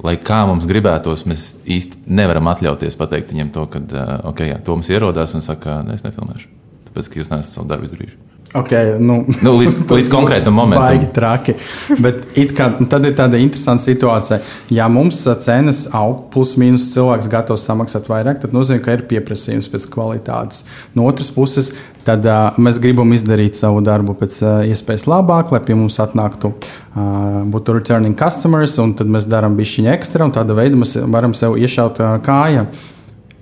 lai 0.05 0.17
kā 0.21 0.43
mums 0.49 0.67
gribētos, 0.69 1.25
mēs 1.29 1.49
īsti 1.65 2.05
nevaram 2.19 2.51
atļauties 2.53 2.99
pateikt 3.01 3.33
viņam 3.35 3.53
to, 3.55 3.67
ka, 3.73 3.81
uh, 3.81 4.15
ok, 4.33 4.45
jā, 4.51 4.61
Toms 4.67 4.91
ierodās 4.93 5.35
un 5.39 5.45
saka, 5.45 5.81
nē, 5.87 5.97
es 5.97 6.05
nefilmēšu. 6.07 6.49
Tāpēc, 6.89 7.11
ka 7.11 7.21
jūs 7.21 7.33
neesat 7.33 7.57
savu 7.57 7.69
darbu 7.71 7.89
izdarījuši. 7.89 8.19
Okay, 8.57 8.95
nu, 9.03 9.19
Nu, 9.43 9.53
līdz- 9.61 9.83
līdz 9.99 10.11
konkrētam 10.13 10.55
momentam. 10.57 10.87
Baigi 10.87 11.09
traki. 11.13 11.55
Bet 12.01 12.23
kā, 12.57 12.71
nu, 12.81 12.87
tad 12.91 13.05
ir 13.05 13.17
tāda 13.19 13.41
interesanta 13.41 13.85
situācija. 13.85 14.39
Ja 14.73 14.87
mums 14.93 15.19
ā, 15.29 15.35
cenas 15.45 15.85
aug, 15.97 16.27
plus 16.33 16.55
mīnus 16.61 16.89
cilvēks 16.95 17.29
gatavs 17.33 17.67
samaksāt 17.69 18.09
vairāk, 18.13 18.41
tad 18.43 18.57
nozīmē, 18.57 18.81
ka 18.85 18.97
ir 18.97 19.05
pieprasījums 19.11 19.69
pēc 19.73 19.89
kvalitātes. 19.93 20.65
No 20.97 21.05
otras 21.11 21.29
puses, 21.35 21.73
tad 22.07 22.25
uh, 22.25 22.57
mēs 22.63 22.81
gribam 22.81 23.13
izdarīt 23.17 23.59
savu 23.61 23.83
darbu 23.85 24.17
pēc 24.21 24.41
uh, 24.45 24.57
iespējas 24.71 25.05
labāk, 25.11 25.53
lai 25.53 25.61
pie 25.67 25.77
mums 25.77 25.99
atnāktu, 26.03 26.55
uh, 26.55 27.43
būtu 27.53 27.77
returning 27.81 28.17
customers, 28.19 28.79
un 28.83 28.95
tad 28.97 29.11
mēs 29.13 29.29
darām 29.29 29.59
bišķiņu 29.59 29.93
ekstra, 29.99 30.25
un 30.29 30.35
tāda 30.37 30.57
veida 30.57 30.79
mēs 30.81 30.97
varam 31.13 31.37
sev 31.37 31.59
iešaut 31.61 32.01
uh, 32.01 32.17
kājā. 32.25 32.69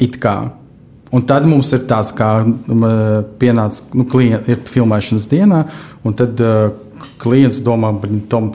It 0.03 0.19
kā. 0.19 0.39
Un 1.15 1.23
tad 1.29 1.47
mums 1.47 1.71
ir 1.77 1.85
tāds, 1.87 2.11
kā 2.17 2.29
pienāca 3.39 3.85
nu, 3.95 4.07
klient, 4.11 4.49
ir 4.51 4.63
filmēšanas 4.67 5.29
dienā, 5.31 5.61
un 6.03 6.17
tad 6.19 6.41
uh, 6.43 6.73
klients 7.23 7.61
domā, 7.63 7.93
Tom, 8.33 8.51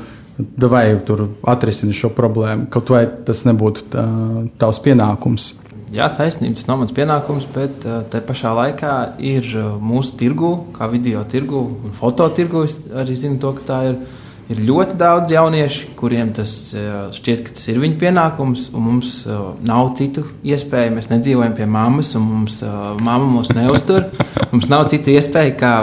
vai 0.60 0.84
tur 1.08 1.28
atrisini 1.48 1.96
šo 1.96 2.12
problēmu. 2.16 2.68
Kaut 2.72 2.92
vai 2.92 3.06
tas 3.28 3.46
nebūtu 3.48 3.90
tā, 3.94 4.06
tavs 4.60 4.80
pienākums. 4.84 5.54
Jā, 5.96 6.06
taisnība, 6.14 6.54
tas 6.60 6.68
nav 6.70 6.84
mans 6.84 6.94
pienākums, 6.94 7.48
bet 7.56 7.86
uh, 7.88 8.04
te 8.12 8.22
pašā 8.22 8.52
laikā 8.58 8.96
ir 9.26 9.48
uh, 9.56 9.72
mūsu 9.82 10.20
tirgu, 10.20 10.52
kā 10.76 10.90
video 10.92 11.24
tirgu 11.32 11.64
un 11.66 11.96
fototirgu. 11.98 12.66
Es 12.68 12.78
arī 12.94 13.16
zinu, 13.18 13.40
to, 13.42 13.56
ka 13.58 13.68
tā 13.72 13.80
ir. 13.90 14.02
Ir 14.50 14.64
ļoti 14.66 14.96
daudz 14.98 15.30
jauniešu, 15.30 15.92
kuriem 15.98 16.32
tas 16.34 16.52
uh, 16.74 17.12
šķiet, 17.14 17.44
ka 17.46 17.54
tas 17.54 17.68
ir 17.70 17.78
viņu 17.84 18.00
pienākums, 18.02 18.64
un 18.74 18.82
mums 18.88 19.12
uh, 19.28 19.52
nav 19.62 19.92
citu 20.00 20.24
iespēju. 20.42 20.96
Mēs 20.96 21.12
nedzīvojam 21.12 21.54
pie 21.58 21.68
mammas, 21.70 22.16
un 22.18 22.26
mums 22.26 22.56
uh, 22.66 22.96
mamma 22.98 23.30
mūs 23.36 23.54
neuztur. 23.54 24.08
Mums 24.50 24.66
nav 24.72 24.88
citu 24.90 25.14
iespēju, 25.14 25.54
kā 25.60 25.74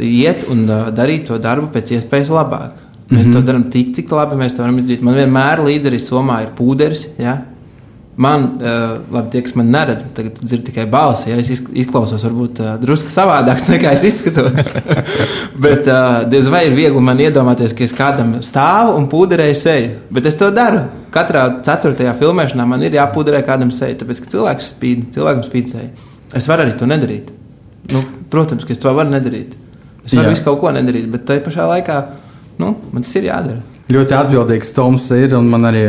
iet 0.00 0.46
un 0.48 0.64
darīt 0.96 1.28
to 1.28 1.36
darbu 1.36 1.68
pēc 1.74 1.92
iespējas 1.98 2.32
labāk. 2.32 2.80
Mēs 3.12 3.26
mm 3.26 3.28
-hmm. 3.28 3.32
to 3.34 3.40
darām 3.44 3.64
tik, 3.70 3.94
cik 3.96 4.12
labi 4.12 4.40
mēs 4.40 4.56
to 4.56 4.62
varam 4.62 4.78
izdarīt. 4.78 5.02
Man 5.04 5.14
vienmēr 5.14 5.60
līdzi 5.60 5.90
arī 5.90 6.00
somā 6.00 6.42
ir 6.42 6.54
pūderis. 6.56 7.06
Ja? 7.18 7.42
Man, 8.16 8.42
uh, 8.60 8.98
labi, 9.08 9.30
tie, 9.32 9.40
kas 9.40 9.54
man 9.56 9.70
neredz, 9.72 10.02
tagad 10.12 10.36
dzird 10.42 10.66
tikai 10.66 10.84
balsi. 10.92 11.30
Ja? 11.30 11.38
Es 11.40 11.48
izk- 11.54 11.70
izklausos 11.80 12.20
varbūt 12.26 12.58
uh, 12.60 12.72
drusku 12.82 13.08
savādāk, 13.08 13.62
nekā 13.72 13.94
es 13.96 14.04
izskatos. 14.04 14.68
Bet 15.64 15.88
uh, 15.88 16.18
diez 16.28 16.50
vai 16.52 16.66
ir 16.68 16.76
viegli 16.76 17.00
man 17.00 17.22
iedomāties, 17.24 17.72
ka 17.72 17.86
es 17.86 17.94
kādam 17.96 18.34
stāvu 18.44 18.98
un 18.98 19.08
pūderēju 19.12 19.56
seju. 19.56 19.94
Bet 20.12 20.28
es 20.28 20.36
to 20.36 20.50
daru. 20.52 20.84
Katrā 21.12 21.46
ceturtajā 21.64 22.12
filmēšanā 22.20 22.66
man 22.68 22.84
ir 22.84 22.98
jāpūderē 23.00 23.40
kādam 23.48 23.72
seju, 23.72 23.96
tāpēc 24.02 24.20
ka 24.26 24.34
cilvēks 24.36 24.68
spīd, 24.74 25.08
cilvēkam 25.16 25.46
spīd 25.48 25.72
seju. 25.72 26.10
Es 26.36 26.48
varu 26.52 26.66
arī 26.66 26.76
to 26.80 26.88
nedarīt. 26.88 27.32
Nu, 27.92 28.04
protams, 28.32 28.68
ka 28.68 28.76
es 28.76 28.80
to 28.80 28.92
varu 28.92 29.12
nedarīt. 29.12 29.56
Es 30.04 30.12
varu 30.12 30.28
Jā. 30.28 30.34
visu 30.36 30.44
kaut 30.46 30.60
ko 30.60 30.70
nedarīt, 30.74 31.08
bet 31.12 31.24
tajā 31.28 31.44
pašā 31.48 31.64
laikā 31.68 31.96
nu, 32.62 32.74
man 32.94 33.04
tas 33.06 33.14
ir 33.18 33.28
jādara. 33.28 33.60
Ļoti 33.92 34.14
atbildīgs 34.14 34.70
Toms 34.76 35.08
ir, 35.12 35.34
un 35.36 35.48
man 35.50 35.66
arī 35.68 35.82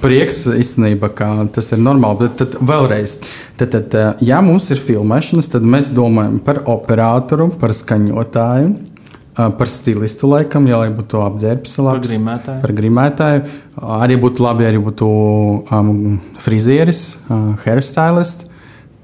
prieks 0.00 0.44
īstenībā, 0.54 1.10
ka 1.16 1.28
tas 1.52 1.72
ir 1.74 1.82
normāli. 1.82 2.22
Bet 2.22 2.38
tad 2.38 2.54
vēlreiz, 2.62 3.16
tad, 3.60 3.74
tad, 3.74 3.96
ja 4.24 4.38
mums 4.44 4.70
ir 4.72 4.80
filmēšanas, 4.80 5.50
tad 5.52 5.66
mēs 5.66 5.90
domājam 5.92 6.38
par 6.46 6.62
operatoru, 6.70 7.50
par 7.60 7.74
skaņotāju. 7.76 8.72
Par 9.32 9.64
stilistu, 9.72 10.28
laikam, 10.28 10.66
ja 10.68 10.76
lai 10.82 10.90
būtu 10.92 11.22
apģērbs, 11.24 11.78
labs, 11.80 12.10
grimētāju. 12.10 12.60
Par 12.60 12.72
grimētāju. 12.76 13.44
Arī 13.96 14.18
būtu 14.20 14.44
labi, 14.44 14.66
ja 14.66 14.82
būtu 14.84 15.06
um, 15.08 16.18
frizieris, 16.44 17.00
uh, 17.32 17.54
hairstylist. 17.64 18.44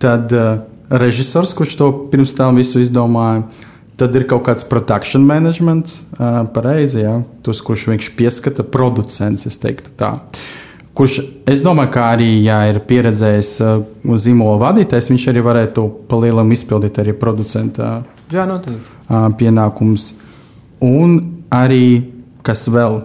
Tad 0.05 0.35
uh, 0.37 0.67
režisors, 0.93 1.55
kurš 1.57 1.79
to 1.81 1.89
pirms 2.13 2.37
tam 2.37 2.61
visu 2.61 2.85
izdomāja. 2.85 3.47
Tad 3.99 4.15
ir 4.15 4.29
kaut 4.31 4.45
kāds 4.47 4.63
produkcijas 4.69 5.19
menedžments, 5.27 5.97
uh, 6.15 6.45
pareizi, 6.55 7.01
ja? 7.03 7.17
tas, 7.43 7.59
kurš 7.67 7.89
viņš 7.91 8.13
pieskata 8.19 8.63
producents, 8.63 9.49
es 9.51 9.59
teiktu 9.59 9.91
tā. 9.99 10.13
Kurš, 10.99 11.17
es 11.51 11.61
domāju, 11.63 11.91
ka 11.95 12.05
arī, 12.15 12.29
ja 12.47 12.61
ir 12.71 12.79
pieredzējis 12.87 13.51
uh, 13.63 13.83
zīmola 14.19 14.57
vadītājs, 14.69 15.11
viņš 15.13 15.27
arī 15.33 15.43
varētu 15.47 15.85
palielam 16.11 16.51
izpildīt 16.55 16.99
arī 17.03 17.15
producenta 17.19 18.01
Jā, 18.31 18.47
noteikti. 18.47 18.87
uh, 19.11 19.29
pienākums. 19.39 20.13
Un 20.83 21.19
arī, 21.55 21.85
kas 22.47 22.67
vēl, 22.71 23.01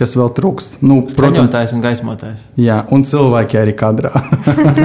kas 0.00 0.16
vēl 0.16 0.32
trūkst, 0.36 0.80
nu, 0.88 1.02
Protams, 1.16 1.72
un 1.76 1.84
gaismotājs. 1.84 2.44
jā, 2.56 2.80
un 2.92 3.04
cilvēki 3.08 3.60
arī 3.60 3.76
kadrā. 3.76 4.12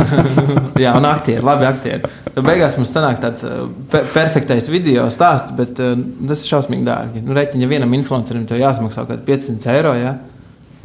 Jā, 0.84 0.92
un 1.00 1.08
aktieri, 1.08 1.44
labi 1.48 1.66
aktieri. 1.66 2.12
Tad 2.38 2.46
beigās 2.46 2.76
mums 2.78 2.92
sanāk 2.94 3.18
tāds 3.24 3.42
uh, 3.48 3.64
pe 3.90 4.04
perfektais 4.14 4.68
video 4.70 5.08
stāsts, 5.14 5.56
bet 5.58 5.80
uh, 5.82 5.96
tas 6.30 6.44
ir 6.44 6.52
šausmīgi 6.54 6.86
dārgi. 6.86 7.24
Nu, 7.26 7.34
Reķiņa, 7.34 7.64
ja 7.66 7.70
vienam 7.72 7.96
influencerim 7.98 8.44
tev 8.46 8.60
jāsamaksā 8.62 9.08
kaut 9.08 9.16
kādi 9.16 9.26
500 9.32 9.72
eiro, 9.74 9.96
ja? 9.98 10.12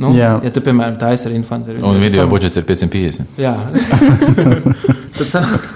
Nu, 0.00 0.14
Jā. 0.16 0.38
ja 0.40 0.50
tu, 0.50 0.62
piemēram, 0.64 0.96
tā 0.98 1.12
esi 1.12 1.28
ar 1.28 1.34
influenceru. 1.36 1.82
Un 1.82 1.98
viņam 1.98 2.06
video 2.06 2.22
sam- 2.24 2.32
budžets 2.32 2.56
ir 2.56 2.64
550. 2.64 3.36
Jā. 3.42 3.52
Tad 5.18 5.28
sanāk, 5.34 5.66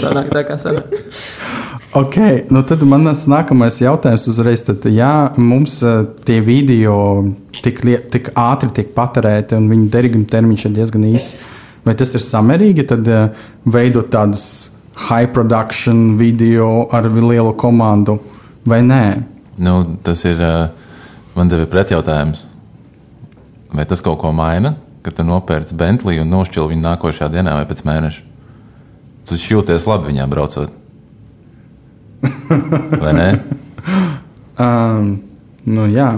sanāk 0.00 0.32
tā 0.34 0.42
kā 0.48 0.56
sanāk. 0.60 0.98
Ok, 1.96 2.16
nu 2.54 2.60
tad 2.62 2.82
manas 2.86 3.24
nākamais 3.30 3.80
jautājums 3.82 4.26
uzreiz. 4.30 4.60
Tad, 4.66 4.84
ja 4.94 5.32
mums 5.38 5.80
uh, 5.82 6.04
tie 6.26 6.38
video 6.42 6.96
tik, 7.64 7.80
tik 8.12 8.30
ātri 8.38 8.70
tiek 8.76 8.92
patērēti 8.94 9.56
un 9.58 9.66
viņu 9.70 9.88
derīguma 9.94 10.28
termiņš 10.30 10.66
ir 10.68 10.76
diezgan 10.76 11.06
īss, 11.10 11.38
vai 11.86 11.96
tas 11.98 12.14
ir 12.14 12.22
samērīgi, 12.22 12.86
tad 12.92 13.10
uh, 13.10 13.48
veidot 13.66 14.10
tādus 14.12 14.69
high 15.08 15.26
production 15.32 16.16
video 16.18 16.88
ar 16.92 17.08
lielu 17.08 17.52
komandu 17.56 18.18
vai 18.66 18.82
nē? 18.84 19.04
Nu, 19.60 19.96
tas 20.04 20.24
ir 20.28 20.40
uh, 20.40 20.68
man 21.36 21.48
tevi 21.48 21.66
pretjautājums. 21.70 22.46
vai 23.72 23.86
tas 23.86 24.00
kaut 24.02 24.18
ko 24.18 24.32
maina, 24.34 24.74
kad 25.02 25.14
tu 25.14 25.24
nopērci 25.24 25.76
Bentley 25.78 26.20
un 26.20 26.30
nošķili 26.32 26.74
viņu 26.74 26.84
nākošajā 26.84 27.30
dienā 27.32 27.54
vai 27.60 27.66
pēc 27.70 27.84
mēneša? 27.86 28.26
Tu 29.30 29.38
jūties 29.38 29.86
labi 29.86 30.10
viņā 30.10 30.26
braucot. 30.26 30.72
Vai 33.02 33.12
ne? 33.14 33.28
Um, 34.60 35.12
nu, 35.64 35.86
jā. 35.88 36.08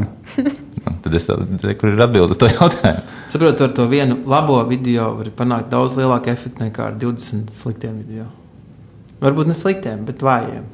Nu, 0.83 0.95
tad 1.05 1.15
es 1.15 1.29
tādu, 1.29 1.45
kur 1.79 1.93
ir 1.93 2.01
atbildes 2.03 2.41
to 2.41 2.49
jautājumu. 2.49 3.05
Saprotu, 3.35 3.69
ar 3.69 3.75
to 3.77 3.87
vienu 3.91 4.17
labo 4.27 4.57
video 4.67 5.13
var 5.19 5.29
panākt 5.37 5.69
daudz 5.71 6.01
lielāku 6.01 6.33
efektu 6.33 6.65
nekā 6.65 6.89
ar 6.89 6.97
20 6.99 7.53
sliktiem 7.61 8.01
video. 8.01 8.27
Varbūt 9.23 9.51
ne 9.51 9.57
sliktiem, 9.57 10.03
bet 10.07 10.23
vājiem. 10.25 10.65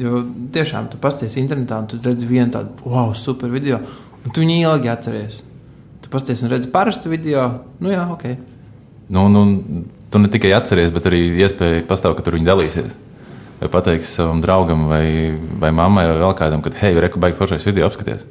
Jo 0.00 0.22
tiešām 0.54 0.88
tu 0.88 1.00
pasties 1.00 1.36
internetā 1.36 1.82
un 1.82 1.88
tu 1.90 1.98
redzi 2.00 2.28
vienu 2.28 2.48
tādu 2.54 2.88
wow, 2.88 3.12
super 3.16 3.52
video, 3.52 3.82
un 4.24 4.32
tu 4.32 4.40
viņu 4.40 4.62
ilgi 4.62 4.88
atceries. 4.88 5.42
Tu 6.00 6.12
pasties 6.12 6.40
un 6.42 6.52
redzi 6.54 6.70
parastu 6.72 7.12
video, 7.12 7.44
nu 7.84 7.92
jā, 7.92 8.06
ok. 8.14 8.24
Nu, 9.12 9.26
nu, 9.28 9.44
tu 10.08 10.20
ne 10.22 10.30
tikai 10.32 10.54
atceries, 10.56 10.92
bet 10.94 11.08
arī 11.10 11.26
iespēja 11.44 11.84
pastāv, 11.88 12.16
ka 12.16 12.24
tur 12.24 12.38
viņi 12.38 12.48
dalīsies. 12.48 12.96
Vai 13.60 13.68
pateiks 13.70 14.16
savam 14.16 14.40
draugam 14.42 14.88
vai, 14.90 15.04
vai 15.60 15.70
mammai 15.76 16.06
vai 16.08 16.16
vēl 16.24 16.32
kādam, 16.38 16.64
ka, 16.64 16.72
hei, 16.80 16.96
reku 17.04 17.20
baigi 17.22 17.38
foršais 17.38 17.68
video 17.68 17.86
apskaties. 17.86 18.24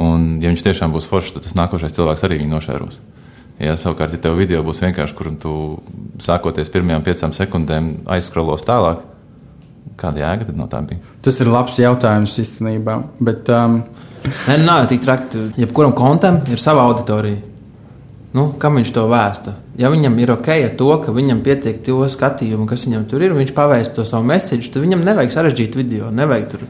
Un, 0.00 0.36
ja 0.40 0.52
viņš 0.52 0.62
tiešām 0.62 0.94
būs 0.94 1.08
foršs, 1.10 1.34
tad 1.34 1.44
tas 1.48 1.58
nākošais 1.58 1.94
cilvēks 1.96 2.24
arī 2.28 2.38
viņu 2.42 2.54
nošēros. 2.54 2.98
Ja 3.60 3.76
savukārt, 3.80 4.12
ja 4.12 4.20
tev 4.20 4.36
video 4.36 4.60
būs 4.66 4.82
vienkārši, 4.84 5.16
kur 5.16 5.30
tu 5.40 5.52
sākoties 6.20 6.68
pirmajām 6.72 7.04
piecām 7.06 7.32
sekundēm 7.32 7.92
aizskrolos 8.12 8.66
tālāk, 8.66 9.00
kāda 9.96 10.20
jēga 10.20 10.50
tad 10.50 10.58
no 10.60 10.66
tā 10.68 10.82
bija? 10.84 11.00
Tas 11.24 11.40
ir 11.40 11.48
labs 11.48 11.78
jautājums 11.80 12.36
īstenībā. 12.42 12.98
Bet, 13.24 13.48
um, 13.48 13.80
Nē, 14.26 14.56
nu, 14.58 14.64
nav 14.66 14.80
jau 14.82 14.88
tik 14.90 15.04
traki. 15.04 15.42
Jebkuram 15.60 15.92
kontam 15.96 16.40
ir 16.50 16.58
sava 16.58 16.86
auditorija. 16.88 17.38
Nu, 18.36 18.48
kam 18.60 18.76
viņš 18.76 18.90
to 18.92 19.06
vēsta? 19.08 19.54
Ja 19.80 19.88
viņam 19.92 20.18
ir 20.20 20.32
ok 20.34 20.50
ar 20.56 20.74
to, 20.76 20.90
ka 21.04 21.14
viņam 21.14 21.40
pietiek 21.46 21.78
to 21.86 22.02
skatījumu, 22.12 22.66
kas 22.68 22.84
viņam 22.84 23.06
tur 23.08 23.22
ir, 23.24 23.32
un 23.32 23.40
viņš 23.40 23.54
pavēst 23.56 23.94
to 23.96 24.04
savu 24.08 24.26
mēsīju, 24.28 24.72
tad 24.74 24.84
viņam 24.84 25.04
nevajag 25.06 25.32
sarežģīt 25.32 25.78
video. 25.78 26.10
Nevajag 26.12 26.50
tur 26.52 26.66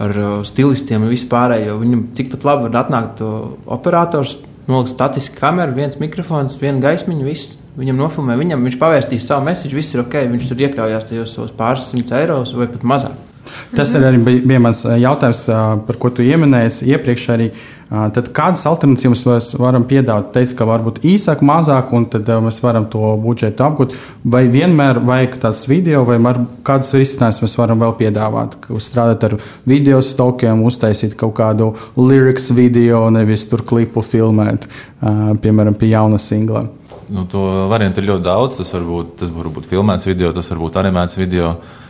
ar 0.00 0.18
uh, 0.18 0.34
stilistiem 0.44 1.06
un 1.06 1.12
vispārējo. 1.12 1.78
Viņam 1.80 2.04
tikpat 2.18 2.44
labi 2.48 2.68
var 2.68 2.82
atnākt 2.82 3.16
to 3.20 3.30
operators, 3.70 4.36
nolikt 4.72 4.94
statisku 4.94 5.38
kameru, 5.38 5.76
viens 5.78 5.98
mikrofons, 6.00 6.58
viena 6.60 6.82
gaismiņa, 6.84 7.26
viss. 7.26 7.56
Viņam 7.80 8.00
nofilmē, 8.02 8.34
viņam 8.36 8.66
viņš 8.66 8.76
pavērstīs 8.80 9.28
savu 9.30 9.46
mēsīju, 9.46 9.76
viss 9.78 9.94
ir 9.94 10.02
ok, 10.02 10.16
viņš 10.32 10.48
tur 10.50 10.62
iekļaujās 10.66 11.06
tajos 11.08 11.34
savos 11.36 11.54
pāris 11.56 11.86
simtus 11.88 12.16
eiro 12.18 12.42
vai 12.58 12.66
pat 12.72 12.86
mazāk. 12.92 13.29
Tas 13.76 13.92
arī 13.98 14.22
bija, 14.24 14.46
bija 14.54 14.62
mans 14.62 14.84
jautājums, 14.84 15.44
par 15.86 16.00
ko 16.00 16.10
tu 16.14 16.26
pieminēji 16.26 16.90
iepriekš. 16.94 17.28
Arī. 17.34 17.50
Tad 17.90 18.28
kādas 18.30 18.62
alternatīvas 18.70 19.24
mēs 19.26 19.46
varam 19.58 19.82
piedāvāt? 19.90 20.28
Teicu, 20.36 20.54
ka 20.60 20.66
varbūt 20.68 21.00
īsāk, 21.10 21.40
mazāk, 21.42 21.90
un 21.96 22.04
tad 22.12 22.28
mēs 22.44 22.60
varam 22.62 22.84
to 22.92 23.16
budžetu 23.18 23.64
apgūt. 23.66 23.96
Vai 24.30 24.44
vienmēr 24.52 25.00
vajag 25.02 25.34
tāds 25.42 25.64
video, 25.66 26.04
vai 26.06 26.20
kādus 26.66 26.94
risinājumus 26.94 27.42
mēs 27.42 27.58
varam 27.58 27.82
vēl 27.82 27.96
piedāvāt? 27.98 28.54
Strādāt 28.78 29.26
ar 29.26 29.34
video 29.66 29.98
stokiem, 30.06 30.62
uztaisīt 30.70 31.18
kaut 31.18 31.34
kādu 31.40 31.72
lyrics 31.98 32.46
video, 32.54 33.08
nevis 33.10 33.48
tur 33.50 33.66
klipu 33.66 34.06
filmēt, 34.06 34.70
piemēram, 35.02 35.74
pie 35.74 35.90
jauna 35.90 36.22
singla. 36.22 36.68
Nu, 37.10 37.26
to 37.26 37.42
variantu 37.66 38.04
ir 38.04 38.12
ļoti 38.12 38.22
daudz. 38.22 38.62
Tas 38.62 38.70
var 38.76 38.86
būt, 38.86 39.14
tas 39.24 39.34
var 39.34 39.50
būt 39.50 39.66
filmēts 39.66 40.06
video, 40.06 40.30
tas 40.30 40.46
var 40.54 40.62
būt 40.62 40.78
animēts 40.78 41.18
video. 41.18 41.56
Uh, 41.58 41.89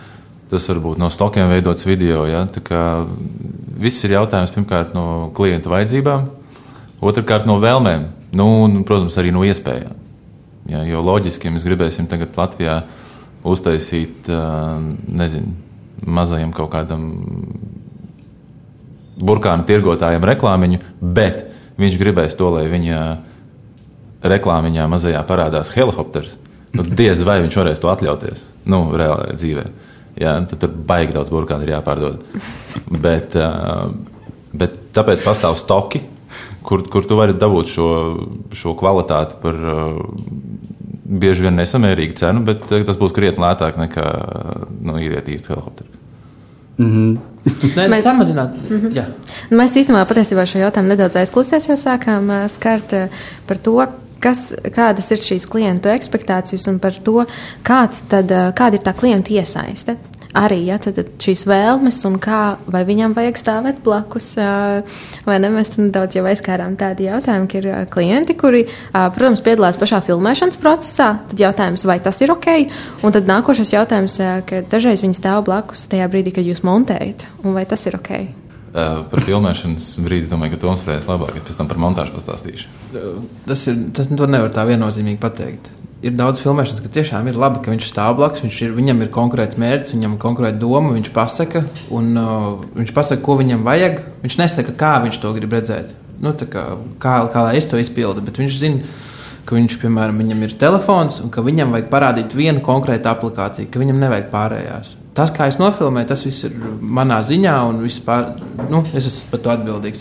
Tas 0.50 0.66
var 0.66 0.80
būt 0.82 0.98
no 0.98 1.10
stokiem 1.14 1.50
veidots 1.50 1.86
video. 1.86 2.24
Ja? 2.26 2.42
Viss 3.80 4.04
ir 4.06 4.16
jautājums 4.16 4.50
pirmkārt 4.54 4.96
no 4.96 5.30
klienta 5.36 5.70
vajadzībām, 5.70 6.26
otrkārt 7.06 7.46
no 7.46 7.60
vēlmēm, 7.62 8.08
nu, 8.36 8.48
un, 8.64 8.80
protams, 8.86 9.18
arī 9.20 9.30
no 9.34 9.44
iespējām. 9.46 9.94
Ja? 10.70 10.82
Jo 10.88 11.04
loģiski, 11.06 11.52
mēs 11.54 11.66
gribēsim 11.68 12.10
tagad 12.10 12.34
Latvijā 12.38 12.80
uztaisīt 13.46 14.26
nezinu, 15.06 15.54
mazajam 16.04 16.52
kaut 16.56 16.72
kādam 16.74 17.06
burkānu 19.20 19.66
tirgotājam 19.68 20.24
reklāmiņu, 20.26 20.80
bet 21.00 21.44
viņš 21.80 21.98
gribēs 22.00 22.36
to, 22.36 22.50
lai 22.56 22.66
viņa 22.72 23.00
reklāmiņā 24.20 24.86
mazajā 24.90 25.22
parādās 25.28 25.72
helikopters. 25.74 26.36
Nu, 26.76 26.84
diez 26.84 27.22
vai 27.26 27.40
viņš 27.42 27.56
varēs 27.60 27.80
to 27.82 27.90
atļauties 27.90 28.44
nu, 28.70 28.82
reālajā 28.94 29.36
dzīvēm. 29.38 29.70
Jā, 30.18 30.34
tad 30.50 30.58
tur 30.62 30.72
baigi 30.86 31.14
daudz 31.14 31.30
burkānu 31.32 31.66
ir 31.66 31.74
jāpārdod. 31.76 32.24
bet, 33.06 33.36
bet 34.52 34.74
tāpēc 34.96 35.22
pastāv 35.24 35.56
stoki, 35.60 36.02
kur, 36.66 36.82
kur 36.90 37.06
tu 37.06 37.18
vari 37.18 37.36
dabūt 37.38 37.70
šo, 37.70 37.88
šo 38.56 38.74
kvalitāti 38.78 39.38
par 39.42 39.60
bieži 41.10 41.46
vien 41.46 41.56
nesamērīgu 41.58 42.18
cenu, 42.20 42.44
bet 42.46 42.66
tas 42.68 42.98
būs 42.98 43.14
krietni 43.16 43.42
lētāk 43.44 43.78
nekā 43.80 44.04
nu, 44.82 44.98
īriet 45.00 45.30
īsti 45.30 45.52
helikopteru. 45.52 45.96
Mm 46.80 46.92
-hmm. 46.92 47.16
Nē, 47.76 47.88
mēs 47.88 48.02
samazināt. 48.02 48.54
Mm 48.70 48.76
-hmm. 48.76 48.92
Jā. 48.96 49.04
Nu, 49.50 49.56
mēs 49.56 49.76
īstenībā 49.76 50.04
patiesībā 50.06 50.46
šo 50.46 50.58
jautājumu 50.58 50.88
nedaudz 50.88 51.16
aizklusēs, 51.16 51.68
jau 51.68 51.76
sākām 51.76 52.48
skart 52.48 52.94
par 53.46 53.58
to, 53.58 53.86
kas, 54.22 54.50
kādas 54.74 55.10
ir 55.14 55.24
šīs 55.24 55.48
klientu 55.50 55.92
expectācijas 55.92 56.68
un 56.70 56.80
par 56.82 56.96
to, 57.04 57.24
tad, 57.64 58.32
kāda 58.56 58.78
ir 58.78 58.86
tā 58.86 58.96
klientu 58.96 59.36
iesaiste 59.40 59.98
arī 60.36 60.60
ja, 60.68 60.78
tad, 60.82 60.96
tad 60.98 61.10
šīs 61.22 61.44
vēlmes 61.48 61.98
un 62.08 62.18
kā, 62.22 62.56
vai 62.70 62.82
viņam 62.88 63.14
vajag 63.16 63.38
stāvēt 63.40 63.80
blakus, 63.84 64.32
vai 65.26 65.38
ne? 65.42 65.50
Mēs 65.50 65.74
nedaudz 65.78 66.18
jau 66.18 66.26
aizkārām 66.30 66.76
tādu 66.80 67.08
jautājumu, 67.08 67.48
ka 67.50 67.60
ir 67.60 67.70
klienti, 67.92 68.36
kuri, 68.38 68.64
protams, 68.92 69.42
piedalās 69.44 69.78
pašā 69.80 70.02
filmēšanas 70.06 70.60
procesā. 70.60 71.12
Tad 71.32 71.42
jautājums, 71.42 71.86
vai 71.88 71.98
tas 72.02 72.20
ir 72.22 72.34
ok? 72.34 72.52
Un 73.06 73.16
tad 73.16 73.30
nākošais 73.30 73.74
jautājums, 73.74 74.20
ka 74.46 74.62
dažreiz 74.70 75.02
viņi 75.04 75.18
stāv 75.18 75.42
blakus 75.48 75.88
tajā 75.90 76.06
brīdī, 76.12 76.36
kad 76.38 76.46
jūs 76.46 76.62
montējat, 76.66 77.26
un 77.42 77.58
vai 77.58 77.66
tas 77.68 77.88
ir 77.90 77.98
ok? 77.98 78.39
Uh, 78.70 79.00
par 79.10 79.24
filmēšanas 79.26 79.88
brīdi 80.04 80.30
domāju, 80.30 80.54
ka 80.54 80.62
Toms 80.62 80.84
varēs 80.86 81.08
labāk. 81.10 81.40
Es 81.40 81.48
pēc 81.48 81.58
tam 81.58 81.66
par 81.66 81.80
montāžu 81.82 82.14
pastāstīšu. 82.14 82.70
Tas 83.48 83.66
ir. 83.66 83.84
Tas 83.96 84.12
nevar 84.14 84.52
tā 84.54 84.62
viennozīmīgi 84.68 85.18
pateikt 85.18 85.72
ir 86.04 86.14
daudz 86.16 86.40
filmēšanas, 86.40 86.80
ka 86.80 86.92
tiešām 86.94 87.28
ir 87.28 87.38
labi, 87.40 87.60
ka 87.64 87.72
viņš 87.72 87.88
stāv 87.90 88.16
blakus. 88.20 88.44
Viņam 88.76 89.04
ir 89.04 89.12
konkrēts 89.12 89.58
mērķis, 89.60 89.94
viņam 89.96 90.16
ir 90.16 90.22
konkrēta 90.22 90.60
doma, 90.60 90.94
viņš 90.96 91.10
pasaka, 91.16 91.64
un 91.92 92.14
uh, 92.16 92.46
viņš 92.78 92.94
pasaka, 92.96 93.22
ko 93.26 93.36
viņam 93.40 93.66
vajag. 93.66 94.00
Viņš 94.24 94.38
nesaka, 94.40 94.76
kā 94.80 94.94
viņš 95.04 95.20
to 95.20 95.34
grib 95.36 95.56
redzēt. 95.56 95.92
Nu, 96.20 96.34
kā, 96.36 96.64
kā, 97.00 97.14
kā 97.32 97.44
lai 97.46 97.56
es 97.60 97.68
to 97.68 97.80
izpildu, 97.80 98.24
bet 98.24 98.40
viņš 98.40 98.56
zina, 98.60 98.96
ka 99.48 99.56
viņš, 99.56 99.76
piemēram, 99.80 100.20
viņam 100.20 100.42
ir 100.46 100.56
telefons 100.60 101.20
un 101.24 101.32
ka 101.32 101.44
viņam 101.44 101.76
vajag 101.76 101.92
parādīt 101.92 102.36
vienu 102.36 102.64
konkrētu 102.64 103.08
aplikāciju, 103.12 103.70
ka 103.72 103.80
viņam 103.80 104.02
nevajag 104.04 104.28
pārējās. 104.32 104.96
Tas, 105.20 105.28
kā 105.36 105.50
es 105.50 105.58
nofilmēju, 105.60 106.08
tas 106.08 106.22
viss 106.24 106.46
ir 106.48 106.54
manā 106.80 107.18
ziņā, 107.28 107.54
un 107.68 107.82
pār, 108.06 108.30
nu, 108.72 108.78
es 108.96 109.04
esmu 109.10 109.26
par 109.34 109.42
to 109.44 109.52
atbildīgs. 109.52 110.00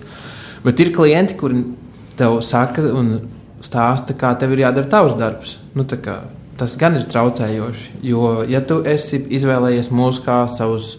Bet 0.63 0.79
ir 0.79 0.93
klienti, 0.95 1.35
kuri 1.35 1.59
tev 2.15 2.37
saka, 2.47 2.85
un 2.95 3.17
stāsta, 3.59 4.15
kā 4.15 4.31
tev 4.39 4.55
ir 4.55 4.63
jādara 4.63 4.87
tavs 4.87 5.17
darbs. 5.19 5.57
Nu, 5.75 5.83
kā, 5.83 6.21
tas 6.55 6.77
gan 6.79 6.95
ir 6.95 7.03
traucējoši. 7.11 7.99
Jo, 8.07 8.45
ja 8.47 8.63
tu 8.63 8.79
esi 8.87 9.19
izvēlējies 9.41 9.91
mūsu 9.91 10.23
kā 10.23 10.39
savus 10.55 10.93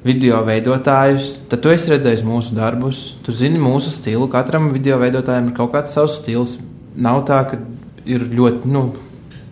video 0.00 0.40
veidotājus, 0.48 1.42
tad 1.52 1.60
tu 1.60 1.76
esi 1.76 1.92
redzējis 1.92 2.24
mūsu 2.24 2.56
darbus, 2.56 3.04
tu 3.20 3.36
zini 3.36 3.60
mūsu 3.60 3.92
stilu. 3.92 4.32
Katram 4.32 4.72
video 4.72 4.96
veidotājam 5.02 5.52
ir 5.52 5.56
kaut 5.60 5.76
kāds 5.76 5.92
savs 5.92 6.22
stils. 6.22 6.56
Nav 6.96 7.26
tā, 7.28 7.44
ka 7.52 7.60
ir 8.08 8.30
ļoti, 8.32 8.64
nu, 8.72 8.88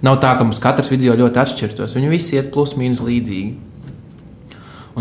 nav 0.00 0.22
tā, 0.24 0.38
ka 0.38 0.48
mums 0.48 0.60
katrs 0.62 0.88
video 0.88 1.20
ļoti 1.20 1.44
atšķirtos. 1.44 2.00
Viņi 2.00 2.16
visi 2.16 2.40
iet 2.40 2.54
plus 2.56 2.78
mīnus 2.80 3.04
līdzīgi. 3.04 3.58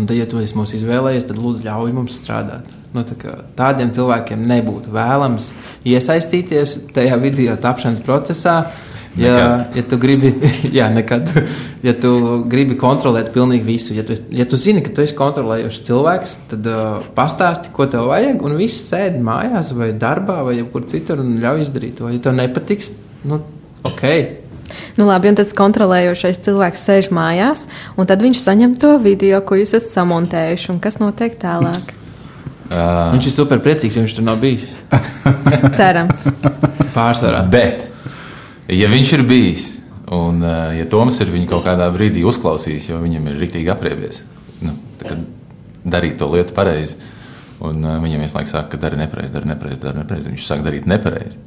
Un 0.00 0.06
tad, 0.08 0.16
ja 0.16 0.24
tu 0.28 0.40
esi 0.40 0.56
mūs 0.56 0.72
izvēlējies, 0.78 1.26
tad 1.28 1.36
lūdzu 1.36 1.66
ļauj 1.66 1.90
mums 1.92 2.14
strādāt. 2.16 2.68
Nu, 2.94 3.02
tā 3.04 3.34
tādiem 3.58 3.90
cilvēkiem 3.94 4.46
nebūtu 4.48 4.94
vēlams 4.94 5.50
iesaistīties 5.86 6.78
tajā 6.96 7.18
video 7.20 7.58
tapšanas 7.60 8.00
procesā. 8.06 8.62
Ja, 9.18 9.34
nekad. 9.34 9.76
ja 9.76 9.82
tu 9.90 9.98
gribi, 10.00 10.30
jā, 10.78 10.86
nekad, 10.94 11.28
ja 11.82 11.92
tu 11.98 12.12
gribi 12.48 12.78
kontrolēt 12.78 13.32
pilnīgi 13.34 13.66
visu, 13.66 13.94
ja 13.96 14.04
tu, 14.06 14.14
ja 14.32 14.46
tu 14.48 14.56
zini, 14.56 14.84
ka 14.86 14.92
tu 14.94 15.02
esi 15.02 15.16
kontrolējošs 15.18 15.80
cilvēks, 15.88 16.36
tad 16.52 16.68
uh, 16.70 17.00
pastāsti, 17.16 17.72
ko 17.74 17.88
tev 17.90 18.06
vajag, 18.08 18.40
un 18.46 18.54
viss 18.56 18.86
sēdi 18.86 19.18
mājās, 19.26 19.74
vai 19.76 19.90
darbā, 19.98 20.40
vai 20.46 20.60
kur 20.72 20.86
citur, 20.88 21.24
un 21.24 21.34
ļauj 21.42 21.66
izdarīt 21.66 21.98
to. 21.98 22.08
Ja 22.14 22.22
tev 22.22 22.38
nepatiks, 22.38 22.94
nu, 23.26 23.42
ok. 23.82 24.06
Nu, 24.98 25.06
labi, 25.08 25.30
un 25.30 25.38
tad 25.38 25.52
kontrolējošais 25.56 26.42
cilvēks 26.46 26.84
sēž 26.86 27.10
mājās, 27.14 27.66
un 27.96 28.08
tad 28.10 28.22
viņš 28.24 28.42
saņem 28.42 28.76
to 28.80 28.96
video, 29.02 29.40
ko 29.46 29.58
jūs 29.60 29.74
esat 29.78 29.96
samontējuši, 29.98 30.70
un 30.74 30.80
kas 30.82 31.00
notiek 31.02 31.36
tālāk. 31.40 31.94
Uh, 32.70 33.10
viņš 33.16 33.26
ir 33.26 33.34
super 33.34 33.58
priecīgs, 33.64 33.96
jo 33.98 34.04
viņš 34.04 34.14
tur 34.14 34.26
nav 34.28 34.38
bijis. 34.42 34.68
Cerams. 35.78 36.22
Pārsvarā. 36.94 37.42
Bet, 37.50 37.88
ja 38.70 38.90
viņš 38.92 39.14
ir 39.16 39.24
bijis, 39.26 39.64
un 40.14 40.38
uh, 40.44 40.70
ja 40.78 40.86
Toms 40.90 41.18
ir 41.24 41.32
viņu 41.34 41.50
kaut 41.50 41.64
kādā 41.66 41.88
brīdī 41.94 42.22
uzklausījis, 42.30 42.92
jo 42.92 43.00
viņam 43.02 43.26
ir 43.32 43.40
rīktīgi 43.42 43.72
apriebies, 43.74 44.22
nu, 44.62 44.76
tad 45.02 45.24
darīt 45.82 46.20
to 46.20 46.30
lietu 46.30 46.54
pareizi. 46.54 46.94
Un 47.60 47.82
uh, 47.82 47.98
viņam 48.00 48.22
laiku 48.28 48.52
saka, 48.52 48.70
ka 48.72 48.80
dara 48.86 48.96
nepareizi, 49.02 49.34
dara 49.34 49.50
nepareizi, 49.50 49.82
dara 49.82 49.98
nepareizi. 50.04 50.30
Viņš 50.32 50.46
sāk 50.46 50.62
darīt 50.64 50.86
nepareizi. 50.88 51.42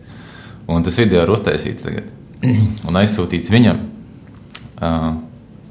Un 0.69 0.83
tas 0.85 0.99
video 0.99 1.23
ir 1.23 1.31
uztaisīts 1.33 1.87
tagad 1.87 2.11
un 2.87 3.01
aizsūtīts 3.01 3.51
viņam. 3.53 3.83
Uh, 4.83 5.11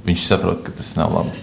viņš 0.06 0.28
saprot, 0.28 0.62
ka 0.66 0.74
tas 0.76 0.94
nav 0.98 1.12
labi. 1.14 1.34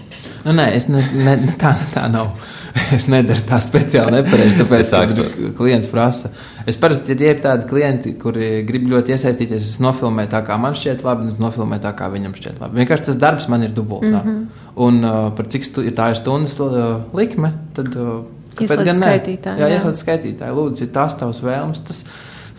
Nu, 0.44 0.54
nē, 0.56 0.70
es 0.76 0.86
ne, 0.88 1.02
ne, 1.14 1.36
tā, 1.60 1.74
tā 1.94 2.08
nav. 2.12 2.32
Es 2.94 3.08
nedaru 3.10 3.42
tā 3.48 3.56
speciāli 3.58 4.14
nepareizi, 4.14 4.54
tāpēc, 4.60 4.90
ka 5.10 5.48
klients 5.58 5.88
prasa. 5.90 6.28
Es 6.70 6.76
parasti, 6.78 7.16
ja 7.18 7.32
ir 7.32 7.40
tādi 7.42 7.66
klienti, 7.66 8.12
kuri 8.18 8.60
grib 8.66 8.84
ļoti 8.92 9.16
iesaistīties, 9.16 9.64
es 9.72 9.80
nofilmēju 9.82 10.30
tā, 10.30 10.38
kā 10.46 10.54
man 10.62 10.76
šķiet 10.78 11.02
labi, 11.02 11.26
un 11.26 11.32
es 11.32 11.40
nofilmēju 11.42 11.82
tā, 11.82 11.90
kā 11.98 12.06
viņam 12.12 12.36
šķiet 12.38 12.62
labi. 12.62 12.78
Vienkārši 12.78 13.08
tas 13.08 13.18
darbs 13.24 13.48
man 13.50 13.66
ir 13.66 13.74
dubultā. 13.74 14.22
Mm 14.22 14.30
-hmm. 14.30 14.64
Un 14.86 15.02
uh, 15.02 15.18
par 15.34 15.50
cik 15.50 15.66
stu, 15.66 15.82
ir 15.82 15.98
tā 15.98 16.12
ir 16.12 16.20
stundas 16.22 16.54
uh, 16.60 17.02
likme, 17.12 17.52
tad 17.74 17.90
uh, 17.96 18.22
kāpēc 18.54 18.84
gan 18.84 19.02
ne? 19.02 19.12
Jā, 19.26 19.56
jā. 19.58 19.68
ieslēdz 19.74 20.04
skaitītāji. 20.04 20.54
Lūdzu, 20.54 20.86
ja 20.86 20.92
tās 20.94 21.18
tavs 21.18 21.42
vēlmes, 21.42 21.82
tas 21.86 22.04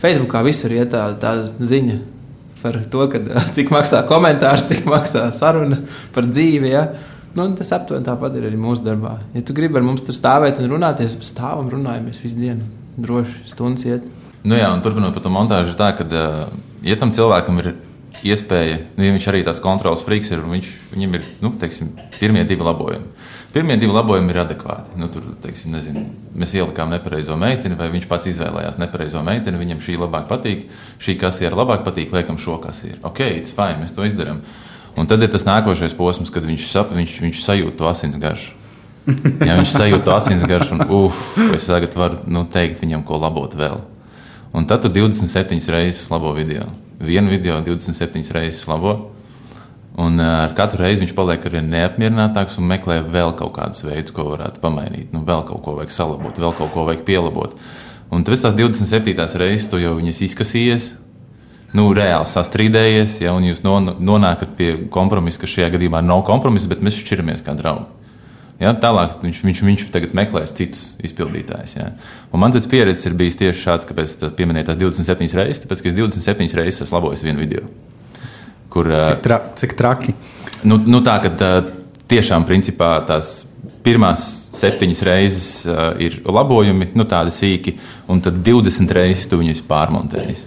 Facebookā 0.04 0.44
visur 0.44 0.72
iet 0.72 0.92
tā, 0.92 1.08
tā 1.20 1.38
ziņa 1.60 2.00
par 2.62 2.78
to, 2.92 3.08
kad, 3.12 3.28
cik 3.56 3.72
maksā 3.74 4.04
komentārs, 4.10 4.68
cik 4.70 4.86
maksā 4.90 5.28
saruna 5.36 5.82
par 6.16 6.30
dzīvi. 6.30 6.72
Ja? 6.72 6.88
Nu, 7.38 7.48
tas 7.56 7.72
aptuveni 7.76 8.08
tāpat 8.08 8.36
ir 8.38 8.50
arī 8.50 8.60
mūsu 8.60 8.84
darbā. 8.86 9.18
Ja 9.36 9.44
tu 9.48 9.56
gribi 9.56 9.80
ar 9.80 9.86
mums 9.88 10.04
tur 10.08 10.18
stāvēt 10.18 10.60
un 10.60 10.72
runāties, 10.74 11.16
stāvam, 11.24 11.70
runājamies 11.72 12.20
visu 12.24 12.40
dienu. 12.40 12.68
Droši 13.02 13.46
stundas 13.48 13.88
iet. 13.88 14.10
Nu 14.44 14.58
jā, 14.58 14.68
un 14.74 14.82
turpinot 14.84 15.14
par 15.16 15.24
to 15.24 15.32
montāžu, 15.32 15.78
tā, 15.80 15.92
ka, 15.96 16.06
ja 16.84 16.98
tam 17.00 17.14
cilvēkam 17.16 17.62
ir 17.62 17.74
iespēja, 18.26 18.82
nu, 18.98 19.06
ja 19.06 19.14
viņš 19.16 19.28
arī 19.32 19.44
tāds 19.46 19.62
kontrols 19.64 20.04
friks 20.06 20.32
ir, 20.34 20.42
un 20.44 20.58
viņš, 20.58 20.72
viņam 20.92 21.18
ir, 21.18 21.28
nu, 21.44 21.54
teiksim, 21.62 21.94
pirmie 22.18 22.44
divi 22.50 22.66
labojumi. 22.66 23.21
Pirmie 23.52 23.76
divi 23.76 23.92
labojumi 23.92 24.32
ir 24.32 24.38
adekvāti. 24.46 24.94
Nu, 24.96 25.10
tur, 25.12 25.26
teiksim, 25.44 25.74
nezinu, 25.76 26.06
mēs 26.40 26.54
ielikām 26.56 26.92
nepareizo 26.94 27.36
meiteni, 27.40 27.76
vai 27.76 27.90
viņš 27.92 28.08
pats 28.08 28.30
izvēlējās 28.32 28.80
nepareizo 28.80 29.20
meiteni, 29.28 29.60
viņam 29.60 29.82
šī 29.84 29.98
labāk 30.00 30.30
patīk, 30.30 30.70
šī 31.04 31.18
kasiera 31.20 31.60
labāk 31.60 31.84
patīk, 31.84 32.14
liekam 32.16 32.40
šo 32.40 32.62
kasieru. 32.64 33.02
Ok, 33.08 33.20
it's 33.42 33.52
fine, 33.52 33.82
mēs 33.84 33.92
to 33.98 34.08
izdarām. 34.08 34.40
Un 34.96 35.08
tad 35.08 35.24
ir 35.24 35.32
tas 35.32 35.44
nākošais 35.48 35.96
posms, 36.00 36.32
kad 36.32 36.48
viņš, 36.48 36.70
sap, 36.72 36.96
viņš, 36.96 37.20
viņš 37.26 37.44
sajūt 37.44 37.78
to 37.80 37.92
asins 37.92 38.16
garšu. 38.22 38.56
Ja 39.48 39.58
viņš 39.58 39.76
sajūt 39.76 40.04
to 40.06 40.16
asins 40.16 40.48
garšu, 40.48 40.78
un 40.78 40.86
uf, 40.94 41.32
es 41.56 41.68
tagad 41.68 41.96
varu 41.98 42.22
nu, 42.32 42.46
teikt 42.48 42.84
viņam, 42.86 43.04
ko 43.08 43.20
labot 43.20 43.56
vēl. 43.58 43.82
Un 44.56 44.68
tad 44.68 44.84
tu 44.84 44.92
27 44.92 45.60
reizes 45.72 46.08
labo 46.12 46.32
video. 46.36 46.68
Vienu 47.02 47.32
video 47.32 47.60
27 47.66 48.32
reizes 48.36 48.64
labo. 48.70 49.12
Un 50.00 50.20
ar 50.24 50.54
katru 50.56 50.86
reizi 50.86 51.04
viņš 51.04 51.14
paliek 51.18 51.46
ar 51.46 51.56
vien 51.58 51.68
neapmierinātāks 51.72 52.56
un 52.62 52.70
meklē 52.70 53.02
vēl 53.12 53.34
kaut 53.40 53.52
kādus 53.58 53.84
veidus, 53.84 54.14
ko 54.16 54.30
varētu 54.30 54.62
pamainīt. 54.64 55.12
Nu, 55.12 55.26
vēl 55.28 55.44
kaut 55.50 55.64
ko 55.66 55.76
vajag 55.80 55.92
salabot, 55.92 56.40
vēl 56.40 56.56
kaut 56.56 56.72
ko 56.72 56.86
vajag 56.88 57.04
pielabot. 57.08 57.58
Un 58.12 58.24
tas 58.28 58.44
27. 58.44 59.16
reizes 59.40 59.68
tu 59.72 59.80
jau 59.80 59.94
viņas 59.98 60.22
izkasījies, 60.28 60.92
nu, 61.76 61.90
reāli 61.96 62.28
sastrīdējies, 62.28 63.22
ja, 63.24 63.36
jūs 63.36 63.64
nonākat 63.64 64.56
pie 64.58 64.72
kompromisa, 64.92 65.44
ka 65.44 65.52
šajā 65.52 65.72
gadījumā 65.76 66.04
nav 66.04 66.24
kompromisa, 66.28 66.72
bet 66.72 66.84
mēs 66.84 67.00
šķiramies 67.00 67.44
kā 67.46 67.56
draugi. 67.60 67.88
Ja, 68.62 68.76
tālāk 68.78 69.24
viņš, 69.24 69.40
viņš, 69.42 69.62
viņš 69.66 69.86
tagad 69.90 70.12
meklēs 70.14 70.52
citus 70.54 70.92
izpildītājus. 71.02 71.72
Ja. 71.80 71.88
Man 72.38 72.54
tas 72.54 72.68
pieredzes 72.70 73.08
ir 73.10 73.16
bijis 73.18 73.40
tieši 73.40 73.58
šāds, 73.58 73.88
kāpēc 73.90 74.12
es 74.14 74.36
pieminēju 74.38 74.68
tās 74.68 74.78
27 74.78 75.40
reizes, 75.40 75.64
tāpēc 75.64 75.82
ka 75.82 75.90
es 75.90 75.98
27 75.98 76.60
reizes 76.60 76.86
esmu 76.86 77.00
labojis 77.00 77.26
vienu 77.26 77.42
video. 77.42 77.66
Kur, 78.72 78.88
cik, 78.88 79.24
tra, 79.26 79.40
cik 79.60 79.76
traki? 79.80 80.16
Nu, 80.68 80.78
nu 80.80 81.02
tā, 81.04 81.18
ka 81.24 81.32
tā, 81.36 81.52
tiešām 82.12 82.46
principā 82.48 82.94
tās 83.08 83.42
pirmās 83.84 84.28
septiņas 84.56 85.02
reizes 85.08 85.48
uh, 85.66 85.92
ir 86.02 86.20
labojumi, 86.28 86.92
nu 86.98 87.06
tādi 87.10 87.34
sīki, 87.36 87.76
un 88.12 88.22
tad 88.24 88.42
20 88.46 88.94
reizes 88.96 89.30
tu 89.32 89.40
viņus 89.42 89.64
pārmontējies. 89.68 90.46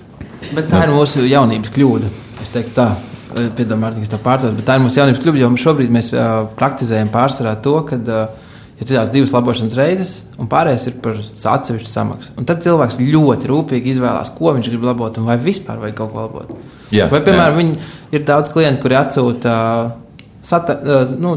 Bet 0.54 0.68
tā 0.70 0.84
ir 0.84 0.92
mūsu 0.94 1.24
jaunības 1.26 1.72
kļūda. 1.74 2.12
Es 2.44 2.52
teiktu, 2.52 2.74
tā. 2.76 2.88
Eh, 3.34 3.48
Piedod, 3.56 3.78
Mārtiņ, 3.80 4.06
tā 4.12 4.18
pārtrauc, 4.22 4.54
bet 4.54 4.66
tā 4.68 4.76
ir 4.76 4.84
mūsu 4.84 5.00
jaunības 5.00 5.22
kļūda, 5.22 5.40
jo 5.40 5.50
šobrīd 5.64 5.94
mēs 5.94 6.12
uh, 6.14 6.44
praktizējam 6.58 7.10
pārsvarā 7.14 7.56
to, 7.64 7.74
ka 7.88 7.98
uh, 7.98 8.43
ir 8.80 8.88
tās 8.88 9.10
divas 9.12 9.32
labošanas 9.34 9.76
reizes, 9.78 10.14
un 10.40 10.48
pārējais 10.50 10.88
ir 10.90 10.96
par 11.04 11.20
atsevišķu 11.20 11.90
samaksu. 11.90 12.32
Un 12.40 12.48
tad 12.48 12.62
cilvēks 12.64 12.98
ļoti 13.00 13.50
rūpīgi 13.50 13.94
izvēlās, 13.94 14.32
ko 14.34 14.54
viņš 14.56 14.70
grib 14.72 14.86
labot, 14.88 15.20
un 15.20 15.28
vai 15.30 15.38
vispār 15.40 15.78
vajag 15.82 15.98
kaut 16.00 16.12
ko 16.14 16.24
labot. 16.24 16.50
Jā, 16.94 17.06
vai, 17.12 17.22
piemēram, 17.26 17.60
viņi, 17.60 17.76
ir 18.16 18.26
daudz 18.26 18.50
klientu, 18.54 18.82
kuri 18.82 18.98
atsūta 18.98 19.54
uh, 19.54 20.26
sata, 20.44 20.78
uh, 20.80 21.14
nu, 21.20 21.36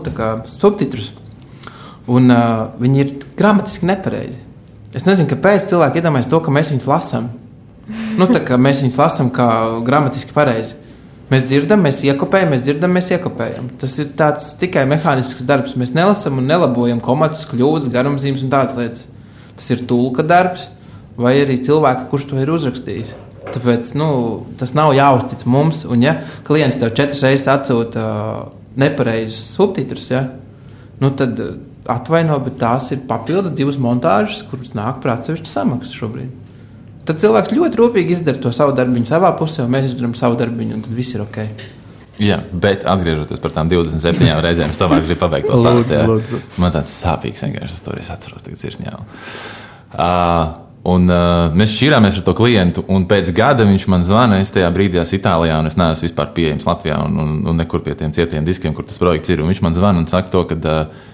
subtitrus, 0.49 1.11
un 2.09 2.33
uh, 2.33 2.67
viņi 2.81 3.03
ir 3.03 3.13
gramatiski 3.37 3.89
nepareizi. 3.89 4.41
Es 4.97 5.05
nezinu, 5.05 5.29
kāpēc 5.29 5.69
cilvēki 5.69 6.01
iedomājas 6.01 6.29
to, 6.31 6.41
ka 6.41 6.53
mēs 6.53 6.71
viņus 6.73 6.89
lasām. 6.89 7.29
Nu, 8.17 8.25
mēs 8.27 8.81
viņus 8.81 8.99
lasām 8.99 9.29
kā 9.35 9.47
gramatiski 9.85 10.33
pareizi. 10.35 10.75
Mēs 11.27 11.43
dzirdam, 11.43 11.81
mēs 11.83 11.99
iekopējam, 12.07 12.53
mēs 12.53 12.61
dzirdam, 12.63 12.93
mēs 12.95 13.09
iekopējam. 13.11 13.65
Tas 13.81 13.97
ir 13.99 14.13
tikai 14.61 14.85
mehānisks 14.87 15.43
darbs. 15.47 15.73
Mēs 15.75 15.91
nelasām 15.95 16.39
un 16.39 16.47
nelabojam 16.47 17.01
komatus, 17.03 17.43
kļūdas, 17.49 17.91
garumzīmes 17.91 18.45
un 18.45 18.53
tādas 18.53 18.77
lietas. 18.79 19.03
Tas 19.57 19.67
ir 19.75 19.83
tulka 19.89 20.23
darbs 20.23 20.69
vai 21.19 21.33
arī 21.41 21.57
cilvēka, 21.65 22.07
kurš 22.07 22.29
to 22.29 22.39
ir 22.39 22.53
uzrakstījis. 22.55 23.11
Tāpēc 23.51 23.91
nu, 23.99 24.09
tas 24.59 24.71
nav 24.77 24.93
jāuztic 24.95 25.43
mums. 25.51 25.83
Un, 25.83 26.07
ja 26.07 26.15
klients 26.47 26.79
tev 26.79 26.95
četras 26.95 27.25
reizes 27.27 27.51
atsūta 27.51 28.07
uh, 28.07 28.41
nepareizus 28.79 29.51
subtitrus, 29.57 30.07
ja, 30.13 30.23
nu, 31.03 31.11
tad 31.19 31.39
uh, 31.43 31.57
atvaino, 31.91 32.39
bet 32.47 32.59
tās 32.63 32.91
ir 32.95 33.03
papildus 33.09 33.55
divas 33.57 33.79
montāžas, 33.81 34.45
kuras 34.47 34.75
nāk 34.77 35.03
par 35.03 35.17
atsevišķu 35.17 35.57
samaksu 35.57 36.03
šobrīd 36.05 36.46
tad 37.07 37.23
cilvēks 37.23 37.55
ļoti 37.55 37.79
rūpīgi 37.79 38.15
izdara 38.17 38.41
to 38.41 38.51
savu 38.55 38.75
darbu 38.77 39.03
savā 39.07 39.31
pusē, 39.39 39.63
un 39.65 39.73
mēs 39.73 39.91
izdarām 39.91 40.13
savu 40.17 40.37
darbu, 40.39 40.67
un 40.75 40.83
tad 40.85 40.93
viss 40.97 41.15
ir 41.15 41.23
ok. 41.23 41.41
Jā, 42.17 42.39
bet 42.49 42.85
atgriežoties 42.89 43.41
pie 43.41 43.49
tām 43.53 43.69
27 43.69 44.29
reizēm, 44.45 44.71
es 44.73 44.79
tomēr 44.79 45.03
gribu 45.05 45.21
pabeigt 45.21 45.49
to 45.51 45.59
stāstu. 45.61 46.39
Man 46.61 46.73
tāds 46.73 46.95
sāpīgs 46.97 47.43
vienkārši 47.45 47.83
tas 47.85 47.99
es 48.01 48.13
atceros, 48.13 48.45
tagad 48.45 48.61
sirsnī. 48.61 48.89
Uh, 48.89 50.55
un 50.89 51.05
uh, 51.13 51.53
mēs 51.57 51.75
šķirāmies 51.75 52.17
ar 52.17 52.25
to 52.25 52.33
klientu, 52.37 52.83
un 52.89 53.05
pēc 53.09 53.29
gada 53.37 53.67
viņš 53.69 53.85
man 53.93 54.05
zvana. 54.07 54.41
Es 54.41 54.49
tajā 54.55 54.71
brīdī 54.73 55.01
esmu 55.03 55.19
Itālijā, 55.19 55.59
un 55.61 55.69
es 55.69 55.77
neesmu 55.77 56.09
vispār 56.09 56.33
pieejams 56.37 56.65
Latvijā, 56.67 56.97
un, 57.05 57.21
un, 57.21 57.37
un 57.53 57.61
nekur 57.61 57.85
pie 57.85 57.93
tiem 57.99 58.15
cietiem 58.17 58.47
diskiem, 58.47 58.73
kur 58.73 58.87
tas 58.87 58.97
projekts 59.01 59.29
ir. 59.29 59.45
Un 59.45 59.53
viņš 59.53 59.61
man 59.67 59.77
zvana 59.77 60.01
un 60.01 60.09
saka 60.09 60.33
to, 60.33 60.47
ka. 60.49 60.57
Uh, 60.57 61.13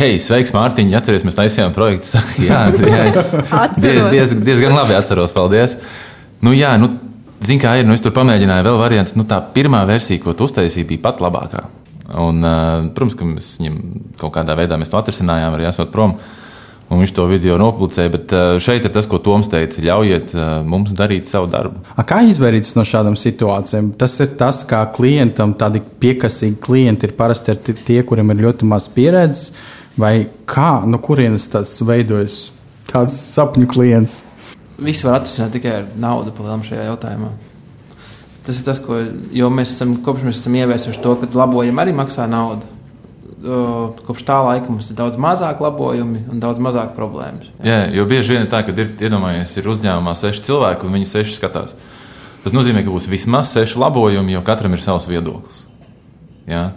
Hei, 0.00 0.14
sveiks, 0.16 0.48
Mārtiņ! 0.56 0.94
Atceries, 0.96 1.26
mēs 1.28 1.34
taisījām 1.36 1.74
projektu. 1.76 2.08
Saka, 2.14 2.38
jā, 2.48 2.60
jā, 2.72 3.00
es 3.10 3.34
diez, 3.76 3.98
diez, 4.08 4.30
diezgan 4.46 4.72
labi 4.72 4.94
atceros. 4.96 5.34
Paldies! 5.36 5.74
Nu, 6.40 6.54
jā, 6.56 6.70
nu, 6.80 6.88
zini, 7.44 7.60
kā 7.60 7.74
ir. 7.76 7.84
Nu, 7.84 7.92
es 7.92 8.00
tur 8.00 8.14
pamēģināju 8.16 8.64
vēl 8.64 8.78
variants. 8.80 9.12
Nu, 9.12 9.26
tā 9.28 9.42
pirmā 9.52 9.82
versija, 9.88 10.22
ko 10.24 10.32
tu 10.32 10.46
uztaisīji, 10.48 10.86
bija 10.88 11.02
pat 11.04 11.20
labākā. 11.20 11.66
Un, 12.16 12.40
uh, 12.40 12.86
protams, 12.96 13.16
ka 13.18 13.28
mēs 13.28 13.48
viņam 13.60 13.74
kaut 14.22 14.32
kādā 14.38 14.56
veidā 14.56 14.78
to 14.80 15.00
atrisinājām, 15.02 15.58
arī 15.58 15.66
esot 15.68 15.92
prom. 15.92 16.14
Un 16.90 17.02
viņš 17.02 17.12
to 17.18 17.26
video 17.28 17.58
nopublicēja, 17.60 18.12
bet 18.14 18.32
uh, 18.32 18.52
šeit 18.56 18.88
ir 18.88 18.94
tas, 18.94 19.04
ko 19.06 19.20
Toms 19.20 19.50
teica. 19.52 19.82
Ļaujiet 19.84 20.32
uh, 20.32 20.46
mums 20.64 20.94
darīt 20.96 21.28
savu 21.28 21.50
darbu. 21.52 21.82
A, 21.92 22.06
kā 22.08 22.22
izvairīties 22.24 22.72
no 22.78 22.86
šādām 22.88 23.20
situācijām? 23.20 23.92
Tas 24.00 24.16
ir 24.24 24.32
tas, 24.40 24.64
kā 24.64 24.80
klientam 24.96 25.52
tādi 25.60 25.84
piekasīgi 26.00 26.56
klienti 26.64 27.10
ir 27.10 27.14
parasti 27.20 27.52
tie, 27.84 28.00
kuriem 28.00 28.32
ir 28.32 28.46
ļoti 28.46 28.70
maz 28.72 28.88
pieredzes 28.96 29.52
Vai 29.98 30.30
kā, 30.48 30.82
no 30.86 31.00
kurienes 31.02 31.48
tas 31.50 31.72
veidojas 31.82 32.50
tāds 32.90 33.16
sapņu 33.34 33.68
klients? 33.70 34.20
Viss 34.80 35.04
var 35.04 35.18
atrisināt 35.18 35.52
tikai 35.56 35.72
ar 35.82 35.88
naudu, 36.00 36.32
palielināt 36.34 36.70
šajā 36.70 36.86
jautājumā. 36.88 37.30
Tas 38.46 38.56
ir 38.56 38.64
tas, 38.64 38.80
ko 38.80 38.96
mēs 39.52 39.74
esam, 39.74 39.98
kopš 40.04 40.24
mēs 40.26 40.40
esam 40.40 40.56
ieviesuši 40.56 41.02
to, 41.04 41.16
ka 41.20 41.28
labojumi 41.36 41.82
arī 41.82 41.92
maksā 41.96 42.24
naudu. 42.30 42.66
Kopš 44.06 44.24
tā 44.28 44.38
laika 44.44 44.68
mums 44.68 44.88
ir 44.92 44.96
daudz 44.98 45.20
mazāk 45.20 45.60
labojumi 45.64 46.26
un 46.32 46.40
daudz 46.42 46.60
mazāk 46.60 46.94
problēmas. 46.96 47.48
Jā, 47.64 47.84
jā 47.84 47.86
jo 47.96 48.04
bieži 48.08 48.34
vien 48.34 48.44
ir 48.44 48.50
tā, 48.52 48.62
ka 48.64 48.74
ir, 48.74 48.92
iedomājies, 49.00 49.54
ir 49.60 49.68
uzņēmumā 49.72 50.16
seši 50.18 50.44
cilvēki 50.48 50.88
un 50.88 50.96
viņi 50.98 51.08
seši 51.08 51.36
skatās. 51.36 51.76
Tas 52.44 52.56
nozīmē, 52.56 52.84
ka 52.84 52.92
būs 52.92 53.08
vismaz 53.12 53.52
seši 53.52 53.80
labojumi, 53.80 54.32
jo 54.36 54.44
katram 54.44 54.76
ir 54.76 54.84
savs 54.84 55.08
viedoklis. 55.08 55.66
Jā? 56.48 56.70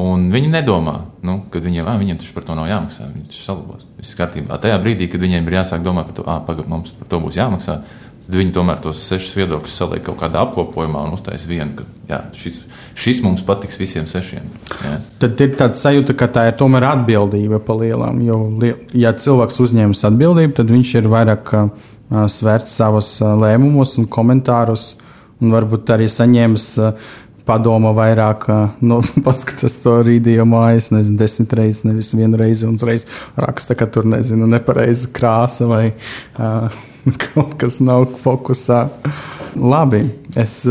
Un 0.00 0.30
viņi 0.32 0.48
nedomā, 0.48 0.94
nu, 1.26 1.42
ka 1.52 1.60
viņiem, 1.60 1.84
ah, 1.84 1.98
viņiem 2.00 2.20
taču 2.20 2.32
par 2.32 2.46
to 2.46 2.54
nav 2.56 2.70
jāmaksā. 2.70 3.10
Viņi 3.12 3.26
taču 3.28 3.42
salabos. 3.44 3.84
Viss 3.98 4.16
kārtībā. 4.16 4.56
Tajā 4.62 4.78
brīdī, 4.80 5.10
kad 5.12 5.20
viņiem 5.20 5.48
ir 5.48 5.58
jāsāk 5.58 5.84
domāt 5.84 6.08
par 6.08 6.16
to, 6.16 6.24
ah, 6.24 6.40
pagaidi, 6.46 6.70
mums 6.72 6.94
par 6.96 7.10
to 7.10 7.20
būs 7.20 7.36
jāmaksā, 7.36 7.76
tad 8.22 8.38
viņi 8.38 8.54
tomēr 8.56 8.80
tos 8.80 9.02
sešus 9.04 9.34
viedokļus 9.36 9.76
saliek 9.82 10.04
kaut 10.06 10.16
kādā 10.22 10.40
apkopojumā 10.46 11.04
un 11.04 11.18
uztaisīs 11.18 11.44
vienu, 11.50 11.74
ka 11.76 11.84
jā, 12.08 12.22
šis, 12.40 12.62
šis 13.04 13.20
mums 13.24 13.44
patiks 13.44 13.76
visiem 13.80 14.08
sešiem. 14.08 14.48
Jā. 14.80 14.94
Tad 15.20 15.44
ir 15.44 15.54
tāds 15.60 15.84
sajūta, 15.84 16.16
ka 16.16 16.30
tā 16.32 16.46
ir 16.48 16.56
tomēr 16.60 16.88
atbildība 16.94 17.60
pa 17.60 17.76
lielām. 17.76 18.22
Jo, 18.24 18.40
ja 18.96 19.12
cilvēks 19.12 19.60
uzņemas 19.66 20.04
atbildību, 20.08 20.56
tad 20.56 20.72
viņš 20.72 20.94
ir 21.02 21.12
vairāk 21.12 21.52
uh, 21.58 21.70
svērts 22.32 22.80
savos 22.80 23.18
uh, 23.20 23.34
lēmumos 23.44 23.98
un 24.00 24.08
komentārus. 24.08 24.94
Un 25.42 25.50
varbūt 25.50 25.90
arī 25.90 26.06
saņēmis 26.06 26.66
uh, 26.78 26.92
padoma 27.48 27.92
vairāk, 27.96 28.46
nu, 28.84 29.00
paskatās 29.26 29.78
to 29.82 29.98
rīdīju 30.06 30.46
mājas, 30.48 30.90
nezinu, 30.94 31.18
desmit 31.20 31.56
reizes, 31.58 31.84
nevis 31.88 32.12
vienu 32.16 32.40
reizi, 32.40 32.66
un 32.68 32.78
uzreiz 32.78 33.06
raksta, 33.40 33.76
ka 33.78 33.88
tur, 33.90 34.08
nezinu, 34.08 34.48
nepareiza 34.50 35.10
krāsa 35.14 35.68
vai 35.70 35.84
uh, 35.92 36.72
kaut 37.26 37.56
kas 37.60 37.80
nav 37.84 38.08
fokusā. 38.22 38.84
Labi, 39.52 40.06
es, 40.38 40.62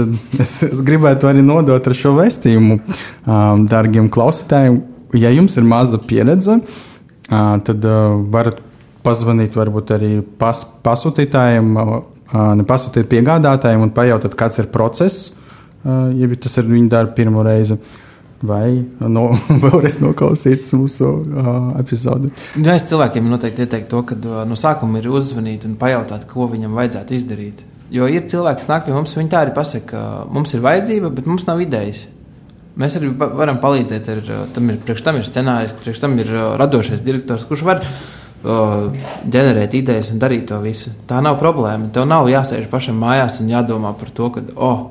es, 0.41 0.55
es 0.65 0.79
gribētu 0.85 1.29
arī 1.29 1.43
nodot 1.45 1.85
ar 1.85 1.97
šo 1.97 2.15
vēstījumu 2.17 2.79
um, 2.79 3.67
dārgiem 3.69 4.09
klausītājiem. 4.13 4.79
Ja 5.21 5.29
jums 5.35 5.57
ir 5.59 5.67
maza 5.67 5.99
pieredze, 6.01 6.57
uh, 6.63 7.35
tad 7.67 7.85
uh, 7.85 8.15
varat 8.33 8.63
pazvanīt 9.05 9.57
varbūt 9.57 9.93
arī 9.97 10.11
pas, 10.41 10.63
pasūtītājiem, 10.85 11.69
uh, 11.77 12.01
ne 12.57 12.65
pasūtīt 12.65 13.09
piegādātājiem 13.11 13.85
un 13.85 13.93
pajautāt, 13.93 14.37
kāds 14.39 14.61
ir 14.61 14.71
process, 14.73 15.29
ja 15.83 16.31
tas 16.41 16.57
ir 16.61 16.69
viņa 16.69 16.89
darba 16.91 17.15
pirmo 17.17 17.43
reizi. 17.47 17.79
Vai 18.41 18.81
no, 19.05 19.27
vēlreiz 19.63 19.99
noklausīties 20.01 20.71
mūsu 20.73 21.09
uh, 21.09 21.49
epizodi? 21.77 22.31
Jā, 22.57 22.73
es 22.73 22.87
cilvēkiem 22.89 23.27
noteikti 23.29 23.67
ieteiktu 23.67 23.91
to, 23.91 24.01
ka 24.09 24.17
uh, 24.17 24.39
no 24.49 24.57
sākuma 24.57 24.97
ir 24.97 25.11
uzzvanīt 25.13 25.67
un 25.69 25.75
pajautāt, 25.81 26.25
ko 26.29 26.47
viņam 26.49 26.73
vajadzētu 26.79 27.17
izdarīt. 27.19 27.59
Jo 27.93 28.07
ir 28.09 28.25
cilvēki, 28.31 28.63
kas 28.63 28.71
nāk 28.71 28.87
pie 28.87 28.95
mums, 28.95 29.13
viņi 29.17 29.29
tā 29.29 29.43
arī 29.45 29.53
pasaka, 29.53 29.85
ka 29.91 30.01
mums 30.33 30.55
ir 30.55 30.63
vajadzība, 30.65 31.11
bet 31.13 31.29
mums 31.29 31.45
nav 31.45 31.61
idejas. 31.61 32.07
Mēs 32.81 32.95
arī 32.97 33.11
varam 33.19 33.59
palīdzēt. 33.61 34.09
Ar, 34.09 34.21
tam 34.55 34.71
ir, 34.71 34.79
priekš 34.87 35.03
tam 35.05 35.19
ir 35.19 35.27
scenārijs, 35.27 35.75
priekš 35.83 35.99
tam 36.01 36.15
ir 36.23 36.31
radošais 36.61 37.03
direktors, 37.03 37.43
kurš 37.49 37.65
var 37.67 37.83
uh, 37.83 38.87
ģenerēt 39.27 39.75
idejas 39.77 40.13
un 40.13 40.21
darīt 40.23 40.47
to 40.49 40.57
visu. 40.63 40.95
Tā 41.09 41.19
nav 41.21 41.37
problēma. 41.41 41.91
Tev 41.93 42.07
nav 42.09 42.31
jāsēž 42.31 42.71
pašam 42.71 42.97
mājās 43.03 43.41
un 43.43 43.51
jādomā 43.51 43.91
par 43.99 44.15
to, 44.15 44.31
ka, 44.33 44.45
oh, 44.55 44.87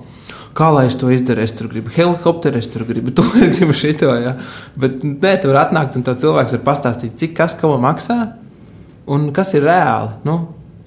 kā 0.57 0.71
lai 0.75 0.87
es 0.91 0.99
to 1.01 1.11
izdaru. 1.13 1.45
Es 1.45 1.57
tur 1.57 1.71
gribu 1.73 1.93
helikopteru, 1.95 2.61
es 2.61 2.71
tur 2.71 2.87
gribu 2.89 3.15
to, 3.17 3.27
es 3.41 3.59
gribu 3.59 3.77
šito. 3.77 4.13
Ja? 4.21 4.37
Bet 4.81 5.03
nē, 5.07 5.35
tu 5.43 5.53
vari 5.53 5.65
atnākt 5.65 5.99
un 5.99 6.07
cilvēks 6.07 6.59
var 6.59 6.65
pastāstīt, 6.73 7.19
cik 7.21 7.37
kas 7.39 7.59
ko 7.61 7.77
maksā 7.83 8.23
un 9.11 9.31
kas 9.35 9.55
ir 9.59 9.67
reāli. 9.67 10.17
Nu, 10.27 10.41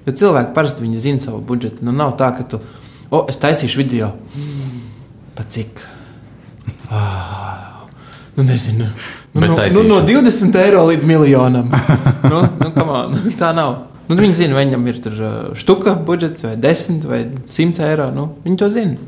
Jo 0.04 0.12
cilvēki 0.20 0.52
parasti 0.56 0.98
zina 1.00 1.20
savu 1.24 1.40
budžetu. 1.48 1.86
Nu, 1.86 1.94
nav 1.96 2.18
tā, 2.20 2.34
ka 2.36 2.44
tu, 2.48 2.60
o, 3.10 3.24
es 3.32 3.40
taisīšu 3.40 3.80
video. 3.80 4.12
Mm, 4.36 4.82
pa 5.38 5.46
cik? 5.48 5.80
Ah, 6.92 7.86
nu, 8.36 8.44
nezinu. 8.44 8.90
Nu, 9.34 9.48
nu, 9.48 9.56
nu, 9.56 9.84
no 9.88 10.02
20 10.06 10.60
eiro 10.60 10.84
līdz 10.90 11.08
miljonam. 11.08 11.72
nu, 12.28 12.44
nu, 12.60 12.74
on, 12.84 13.18
tā 13.42 13.54
nav. 13.56 13.78
Nu, 14.10 14.20
viņi 14.20 14.36
zina, 14.42 14.60
viņam 14.60 14.84
ir 14.92 15.00
tur 15.06 15.24
štuka 15.58 15.96
budžets, 16.06 16.44
vai 16.44 16.58
10 16.60 17.08
vai 17.08 17.24
100 17.48 17.88
eiro. 17.88 18.12
Nu, 18.12 18.28
viņi 18.44 18.60
to 18.60 18.70
zina. 18.74 19.00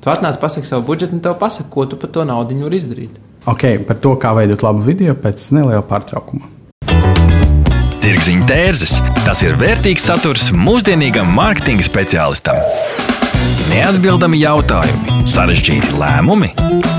Tu 0.00 0.10
atnāc, 0.12 0.38
pasaki 0.40 0.68
savu 0.68 0.86
budžetu, 0.86 1.16
un 1.16 1.22
tev 1.24 1.38
pasaka, 1.40 1.68
ko 1.70 1.86
tu 1.86 1.96
par 1.96 2.10
to 2.10 2.24
naudu 2.24 2.58
vari 2.62 2.78
izdarīt. 2.78 3.16
Ok, 3.46 3.64
par 3.86 3.98
to, 4.02 4.16
kā 4.18 4.34
veidot 4.34 4.62
labu 4.62 4.82
video 4.86 5.14
pēc 5.14 5.50
neliela 5.54 5.82
pārtraukuma. 5.86 6.52
Tirziņa 8.02 8.46
tērzes- 8.46 9.00
tas 9.26 9.42
ir 9.42 9.56
vērtīgs 9.58 10.04
saturs 10.06 10.50
mūsdienīgam 10.54 11.30
mārketinga 11.34 11.82
speciālistam. 11.82 12.58
Neatbildami 13.66 14.38
jautājumi, 14.38 15.24
sarežģīti 15.26 15.96
lēmumi. 15.98 16.52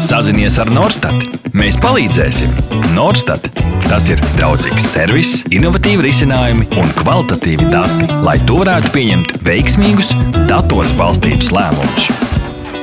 Sazinies 0.03 0.57
ar 0.59 0.67
Norstat. 0.67 1.15
Mēs 1.55 1.77
palīdzēsim. 1.79 2.51
Norstat- 2.95 3.47
tas 3.89 4.09
ir 4.09 4.19
draudzīgs 4.35 4.87
servis, 4.91 5.43
innovatīvi 5.47 6.09
risinājumi 6.09 6.67
un 6.77 6.91
kvalitatīvi 6.99 7.69
dati, 7.71 8.11
lai 8.21 8.37
to 8.45 8.59
varētu 8.63 8.91
pieņemt 8.91 9.37
veiksmīgus, 9.47 10.11
datos 10.47 10.91
balstītus 10.99 11.51
lēmumus. 11.55 12.36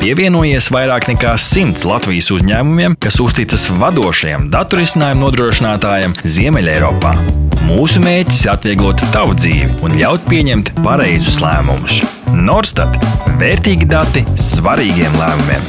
Pievienojies 0.05 0.67
vairāk 0.69 1.07
nekā 1.09 1.31
simts 1.41 1.87
Latvijas 1.89 2.27
uzņēmumiem, 2.35 2.93
kas 3.01 3.17
uzticas 3.25 3.63
vadošajam 3.81 4.51
datorisinājumu 4.53 5.25
nodrošinātājam 5.25 6.13
Ziemeļeiropā. 6.29 7.15
Mūsu 7.65 8.03
mērķis 8.05 8.43
ir 8.45 8.51
atvieglot 8.53 9.01
tavu 9.15 9.33
dzīvi 9.39 9.79
un 9.81 9.97
ļaut 9.97 10.27
pieņemt 10.29 10.75
pareizus 10.85 11.39
lēmumus. 11.41 12.03
Norstat- 12.37 13.01
vērtīgi 13.41 13.89
dati 13.89 14.27
svarīgiem 14.37 15.17
lēmumiem. 15.17 15.65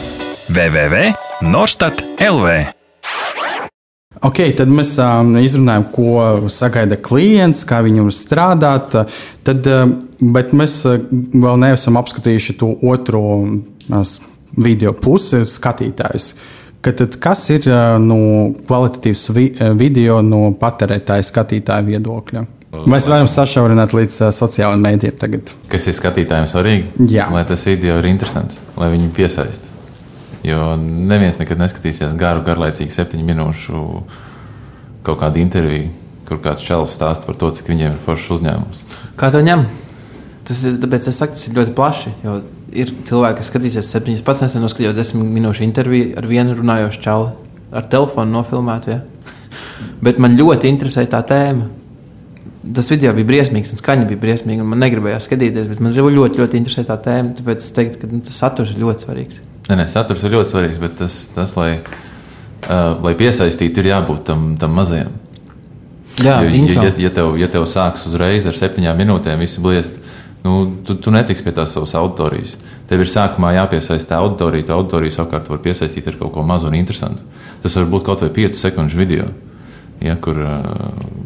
www.norstat 0.51 2.03
LV 2.19 2.73
Ok, 4.25 4.41
tad 4.57 4.67
mēs 4.67 4.97
um, 4.99 5.31
izrunājam, 5.39 5.85
ko 5.93 6.49
sagaida 6.51 6.97
klients, 6.97 7.63
kā 7.67 7.79
viņam 7.85 8.11
strādāt. 8.11 8.95
Tad, 9.47 9.67
um, 9.67 9.95
bet 10.35 10.51
mēs 10.51 10.79
uh, 10.87 10.99
vēl 11.13 11.59
neesam 11.61 11.99
apskatījuši 12.01 12.57
to 12.59 12.71
otro 12.83 13.23
video 14.55 14.93
pusi, 14.93 15.43
skatītājs. 15.49 16.33
Ka 16.85 16.93
tad, 16.93 17.17
kas 17.21 17.47
ir 17.49 17.65
nu, 18.01 18.17
kvalitatīvs 18.67 19.23
vi, 19.33 19.47
video 19.77 20.19
no 20.21 20.51
patērētāja 20.59 21.25
skatītāja 21.25 21.85
viedokļa? 21.87 22.45
Mēs 22.91 23.07
varam 23.07 23.27
sašaurināt 23.31 23.93
līdz 23.95 24.17
uh, 24.25 24.31
sociālajiem 24.35 24.83
mēdījiem 24.83 25.19
tagad. 25.19 25.53
Kas 25.71 25.87
ir 25.87 25.95
skatītājiem 25.95 26.49
svarīgi? 26.51 27.07
Jā. 27.13 27.29
Lai 27.31 27.45
tas 27.47 27.63
video 27.67 27.95
ir 28.01 28.09
interesants, 28.09 28.59
lai 28.75 28.89
viņi 28.93 29.11
piesaista. 29.15 29.71
Jo 30.45 30.73
neviens 30.77 31.39
nekad 31.39 31.61
neskatīsies 31.61 32.13
garu, 32.19 32.43
garlaicīgu 32.45 32.93
septiņu 32.93 33.25
minūšu 33.25 33.85
kaut 35.05 35.21
kādu 35.21 35.41
interviju, 35.41 35.87
kur 36.27 36.41
kāds 36.43 36.65
čels 36.65 36.93
stāsta 36.93 37.25
par 37.25 37.39
to, 37.39 37.49
cik 37.55 37.71
viņiem 37.71 37.95
ir 37.95 38.03
foršs 38.05 38.35
uzņēmums. 38.37 38.83
Kā 39.17 39.31
to 39.33 39.41
ņem? 39.45 39.65
Tas 40.45 40.61
ir, 40.67 40.77
tāpēc 40.81 41.09
es 41.09 41.17
saku, 41.17 41.37
tas 41.37 41.47
ir 41.47 41.57
ļoti 41.57 41.73
plaši. 41.77 42.13
Jo 42.25 42.37
ir 42.75 42.91
cilvēki, 43.07 43.39
kas 43.39 43.49
skatīsies 43.51 43.89
septiņas 43.93 44.23
pats 44.25 44.43
nesen 44.45 44.63
noskatījos 44.65 44.95
desmit 44.97 45.31
minūšu 45.37 45.63
interviju 45.65 46.13
ar 46.19 46.27
vienu 46.29 46.55
runājošu 46.57 47.01
čauli 47.03 47.31
ar 47.75 47.87
telefonu 47.91 48.37
nofilmētu. 48.37 48.93
Ja? 48.93 49.01
Bet 50.05 50.21
man 50.21 50.37
ļoti 50.39 50.69
interesē 50.71 51.05
tā 51.11 51.21
tēma. 51.27 51.67
Tas 52.75 52.87
video 52.89 53.11
bija 53.13 53.27
briesmīgs, 53.29 53.75
un 53.75 53.81
skaņa 53.81 54.07
bija 54.09 54.21
briesmīga. 54.21 54.65
Man 54.65 54.81
negribējās 54.81 55.27
skatīties, 55.27 55.67
bet 55.69 55.83
man 55.85 55.93
ļoti, 55.93 56.39
ļoti 56.41 56.57
interesē 56.57 56.81
tā 56.87 56.95
tēma. 56.97 57.35
Tāpēc 57.37 57.61
es 57.61 57.75
teiktu, 57.75 57.99
ka 58.01 58.09
nu, 58.09 58.23
tas 58.25 58.39
saturs 58.41 58.71
ir 58.73 58.79
ļoti 58.81 59.05
svarīgs. 59.05 59.43
Nē, 59.67 59.77
nē, 59.77 59.85
saturs 59.91 60.23
ir 60.25 60.33
ļoti 60.33 60.49
svarīgs, 60.49 60.79
bet 60.81 60.95
tas, 60.97 61.19
tas 61.35 61.53
lai, 61.59 61.67
uh, 61.83 63.03
lai 63.05 63.13
piesaistītu, 63.19 63.83
ir 63.83 63.91
jābūt 63.91 64.25
tam, 64.31 64.47
tam 64.57 64.73
mazajam. 64.79 65.13
Jā, 66.25 66.39
jo, 66.41 66.65
ja, 66.73 66.89
ja, 67.05 67.13
tev, 67.13 67.35
ja 67.37 67.51
tev 67.53 67.67
sāks 67.69 68.07
uzreiz 68.09 68.49
ar 68.49 68.57
septiņām 68.57 68.97
minūtēm, 68.97 69.45
visi 69.45 69.61
bliest, 69.61 69.93
nu, 70.45 70.55
tu, 70.85 70.95
tu 71.01 71.11
netiksi 71.13 71.43
pie 71.43 71.53
tās 71.57 71.73
savas 71.73 71.95
auditorijas. 71.97 72.55
Tev 72.89 73.01
ir 73.01 73.09
sākumā 73.09 73.55
jāpiesaista 73.57 74.19
auditorija, 74.21 74.69
tā 74.69 74.77
auditorija 74.77 75.17
savukārt 75.17 75.49
var 75.49 75.61
piesaistīt 75.63 76.07
ar 76.11 76.19
kaut 76.19 76.35
ko 76.35 76.45
mazu 76.45 76.69
un 76.69 76.77
interesantu. 76.77 77.25
Tas 77.63 77.75
var 77.79 77.89
būt 77.89 78.05
kaut 78.05 78.21
vai 78.21 78.29
5 78.35 78.59
sekundžu 78.59 78.99
video, 79.01 79.29
ja, 80.05 80.13
kur, 80.21 80.37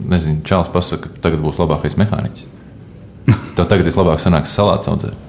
nezinu, 0.10 0.39
Čāls 0.47 0.71
pasaka, 0.71 1.12
ka 1.12 1.25
tagad 1.27 1.43
būs 1.43 1.60
labākais 1.60 1.99
mehāniķis. 1.99 2.47
Tev 3.58 3.67
tagad 3.67 3.89
ir 3.89 3.97
labāk 3.99 4.23
sanāks 4.23 4.55
salāts 4.55 4.88
audzēt. 4.89 5.25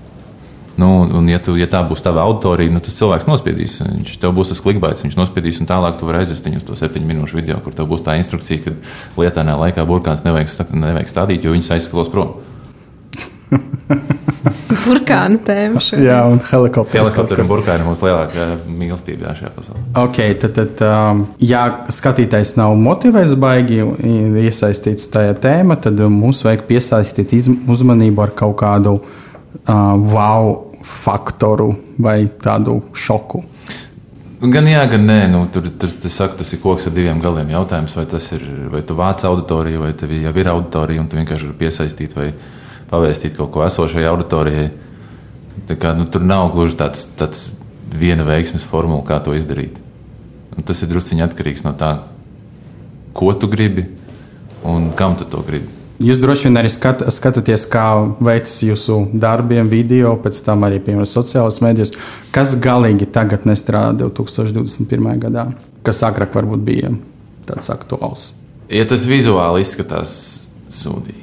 Nu, 0.81 1.03
un, 1.03 1.27
ja, 1.29 1.37
tu, 1.43 1.57
ja 1.61 1.67
tā 1.69 1.83
būs 1.85 2.01
tava 2.01 2.23
auditorija, 2.25 2.73
nu, 2.73 2.81
tas 2.81 2.95
cilvēks 2.97 3.27
nospiedīs. 3.29 3.81
Viņš 3.83 4.15
tev 4.23 4.33
būs 4.39 4.53
tas 4.53 4.63
klikbaits, 4.65 5.03
viņš 5.05 5.19
nospiedīs, 5.19 5.59
un 5.61 5.69
tālāk 5.69 5.99
tu 5.99 6.07
vari 6.09 6.23
aizvest 6.23 6.47
viņu 6.47 6.63
uz 6.63 6.65
to 6.65 6.79
septiņu 6.79 7.11
minūšu 7.11 7.37
video, 7.37 7.59
kur 7.65 7.75
tev 7.77 7.91
būs 7.91 8.07
tā 8.07 8.15
instrukcija, 8.17 8.63
ka 8.65 9.21
lietainā 9.21 9.59
laikā 9.61 9.85
burkāns 9.89 10.25
nevajag, 10.25 10.71
nevajag 10.73 11.11
stādīt, 11.11 11.45
jo 11.45 11.53
viņas 11.53 11.75
aizskalos 11.77 12.09
prom. 12.15 12.39
Burkāna 14.87 15.41
tēma. 15.45 15.81
Šodien. 15.83 16.07
Jā, 16.07 16.21
un 16.31 16.39
helikopters. 16.45 17.03
Helikopteri 17.03 17.45
un 17.45 17.51
burkāni 17.51 17.83
ir 17.83 17.89
mūsu 17.89 18.07
lielākā 18.07 18.47
mīlestība 18.67 19.35
šajā 19.37 19.51
pasaulē. 19.57 19.83
Ok, 20.01 20.21
tad, 20.41 20.57
tad 20.57 20.83
um, 20.87 21.25
ja 21.45 21.65
skatītājs 21.93 22.55
nav 22.61 22.77
motivēts 22.81 23.37
baigi 23.41 23.83
iesaistīts 24.47 25.11
tajā 25.13 25.37
tēmā, 25.43 25.77
tad 25.85 26.01
mums 26.13 26.45
vajag 26.47 26.65
piesaistīt 26.71 27.35
uzmanību 27.71 28.25
ar 28.25 28.35
kaut 28.39 28.57
kādu 28.63 28.97
uh, 29.01 29.77
wow 30.15 30.55
faktoru 30.87 31.73
vai 32.01 32.23
tādu 32.41 32.81
šoku. 32.97 33.45
Gan 34.41 34.65
jā, 34.65 34.81
gan 34.89 35.03
nē. 35.05 35.19
Nu, 35.29 35.43
tur 35.53 35.67
tur 35.69 35.91
tas, 35.93 36.15
saka, 36.15 36.39
tas 36.41 36.49
ir 36.57 36.63
koks 36.63 36.89
ar 36.89 36.95
diviem 36.97 37.19
galiem. 37.21 37.51
Jautājums, 37.53 37.93
vai 37.99 38.07
tas 38.09 38.31
ir, 38.33 38.47
vai 38.73 38.81
tu 38.89 38.97
vāc 38.97 39.21
auditoriju, 39.29 39.83
vai 39.85 39.93
tev 39.93 40.15
jau 40.17 40.33
ir 40.33 40.49
auditorija, 40.55 41.03
un 41.03 41.11
tu 41.13 41.21
vienkārši 41.21 41.51
vari 41.51 41.59
piesaistīt, 41.61 42.17
vai, 42.17 42.31
pavēstīt 42.91 43.39
kaut 43.39 43.53
ko 43.55 43.65
esošajai 43.67 44.11
auditorijai. 44.11 44.69
Kā, 45.71 45.95
nu, 45.95 46.07
tur 46.11 46.25
nav 46.27 46.51
gluži 46.55 46.79
tāds, 46.79 47.05
tāds 47.19 47.47
viena 47.95 48.25
veiksmes 48.27 48.65
formula, 48.67 49.05
kā 49.07 49.21
to 49.23 49.35
izdarīt. 49.37 49.77
Un 50.57 50.67
tas 50.67 50.81
ir 50.83 50.91
druskuļi 50.91 51.27
atkarīgs 51.27 51.63
no 51.67 51.75
tā, 51.79 51.93
ko 53.15 53.31
tu 53.39 53.51
gribi 53.51 53.87
un 54.67 54.91
kam 54.99 55.15
tu 55.19 55.29
to 55.31 55.43
gribi. 55.47 55.79
Jūs 56.01 56.17
droši 56.17 56.47
vien 56.49 56.57
arī 56.57 56.71
skat, 56.73 57.03
skatāties, 57.13 57.67
kā 57.69 57.85
veicas 58.25 58.55
jūsu 58.65 59.03
darbiem, 59.21 59.69
video, 59.69 60.15
pēc 60.23 60.39
tam 60.47 60.65
arī, 60.65 60.79
piemēram, 60.81 61.05
sociālajās 61.05 61.61
medijos. 61.61 61.93
Kas 62.33 62.55
galīgi 62.57 63.11
tagad 63.13 63.45
nestrādā 63.45 64.07
2021. 64.07 65.11
gadā, 65.21 65.51
kas 65.85 66.01
agrāk 66.09 66.33
varbūt 66.39 66.65
bija 66.65 66.95
tāds 67.51 67.69
aktuāls? 67.75 68.31
Ja 68.73 68.87
tas 68.89 69.05
vizuāli 69.05 69.61
izskatās 69.61 70.15
sūdīgi, 70.73 71.20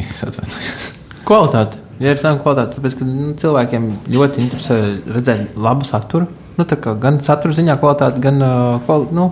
Es 0.00 0.22
atvainojos. 0.24 0.88
Kvalitāte. 1.28 1.80
Ja 2.02 2.14
ir 2.14 2.20
sama 2.20 2.40
kvalitāte, 2.42 2.78
tāpēc 2.78 2.96
ka 2.98 3.06
nu, 3.06 3.32
cilvēkiem 3.38 3.90
ļoti 4.10 4.42
interesē 4.42 4.78
redzēt 5.12 5.58
labu 5.60 5.86
saturu. 5.86 6.26
Nu, 6.58 6.66
gan 7.00 7.20
satura 7.24 7.54
ziņā 7.56 7.76
kvalitāte, 7.80 8.20
gan 8.22 8.42
uh, 8.42 8.80
kvali, 8.86 9.12
nu, 9.16 9.28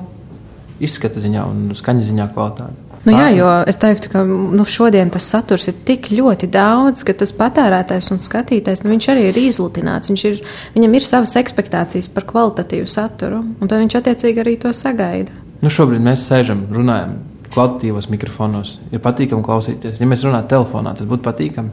izskata 0.80 1.22
ziņā 1.22 1.48
un 1.50 1.74
skaņa 1.76 2.06
ziņā 2.06 2.28
kvalitāte. 2.34 2.86
Nu, 3.00 3.14
jā, 3.16 3.30
jo 3.32 3.48
es 3.70 3.78
teiktu, 3.80 4.10
ka 4.12 4.22
nu, 4.28 4.64
šodien 4.68 5.08
tas 5.12 5.24
saturs 5.32 5.70
ir 5.70 5.78
tik 5.88 6.10
ļoti 6.12 6.50
daudz, 6.52 7.00
ka 7.08 7.14
tas 7.16 7.32
patērētājs 7.32 8.10
un 8.12 8.20
skatītājs 8.20 8.84
nu, 8.84 8.92
arī 8.92 9.30
ir 9.30 9.40
izlutināts. 9.40 10.12
Ir, 10.12 10.42
viņam 10.76 10.98
ir 10.98 11.06
savas 11.06 11.32
expectācijas 11.40 12.10
par 12.12 12.28
kvalitatīvu 12.28 12.90
saturu, 12.92 13.40
un 13.56 13.72
tad 13.72 13.80
viņš 13.80 13.96
attiecīgi 14.02 14.44
arī 14.44 14.58
to 14.60 14.74
sagaida. 14.76 15.32
Nu, 15.64 15.72
šobrīd 15.72 16.04
mēs 16.04 16.28
sēžam, 16.28 16.66
runājam 16.72 17.16
kvalitatīvos 17.54 18.08
mikrofonos. 18.12 18.76
Ir 18.94 19.02
patīkami 19.04 19.44
klausīties. 19.46 20.00
Ja 20.00 20.08
mēs 20.08 20.24
runātu 20.26 20.52
telefonā, 20.54 20.94
tas 20.98 21.08
būtu 21.10 21.26
patīkami. 21.26 21.72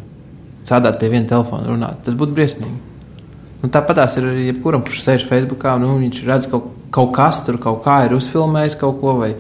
Sēdēt 0.68 1.00
pie 1.00 1.10
viena 1.14 1.30
telefona, 1.30 1.70
runāt, 1.70 2.02
tas 2.06 2.18
būtu 2.18 2.36
briesmīgi. 2.36 2.78
Nu, 3.62 3.70
Tāpat 3.74 4.02
tās 4.02 4.18
ir 4.20 4.28
arī 4.28 4.48
jebkuram, 4.52 4.84
kurš 4.86 5.04
sēž 5.06 5.28
Facebookā. 5.30 5.78
Nu, 5.82 5.96
viņš 6.02 6.24
redz 6.28 6.50
kaut, 6.52 6.70
kaut 6.94 7.14
kas 7.16 7.42
tur, 7.46 7.58
kaut 7.62 7.82
kā 7.86 8.04
ir 8.06 8.18
uzfilmējis 8.18 8.78
kaut 8.82 9.00
ko 9.02 9.16
vai 9.22 9.32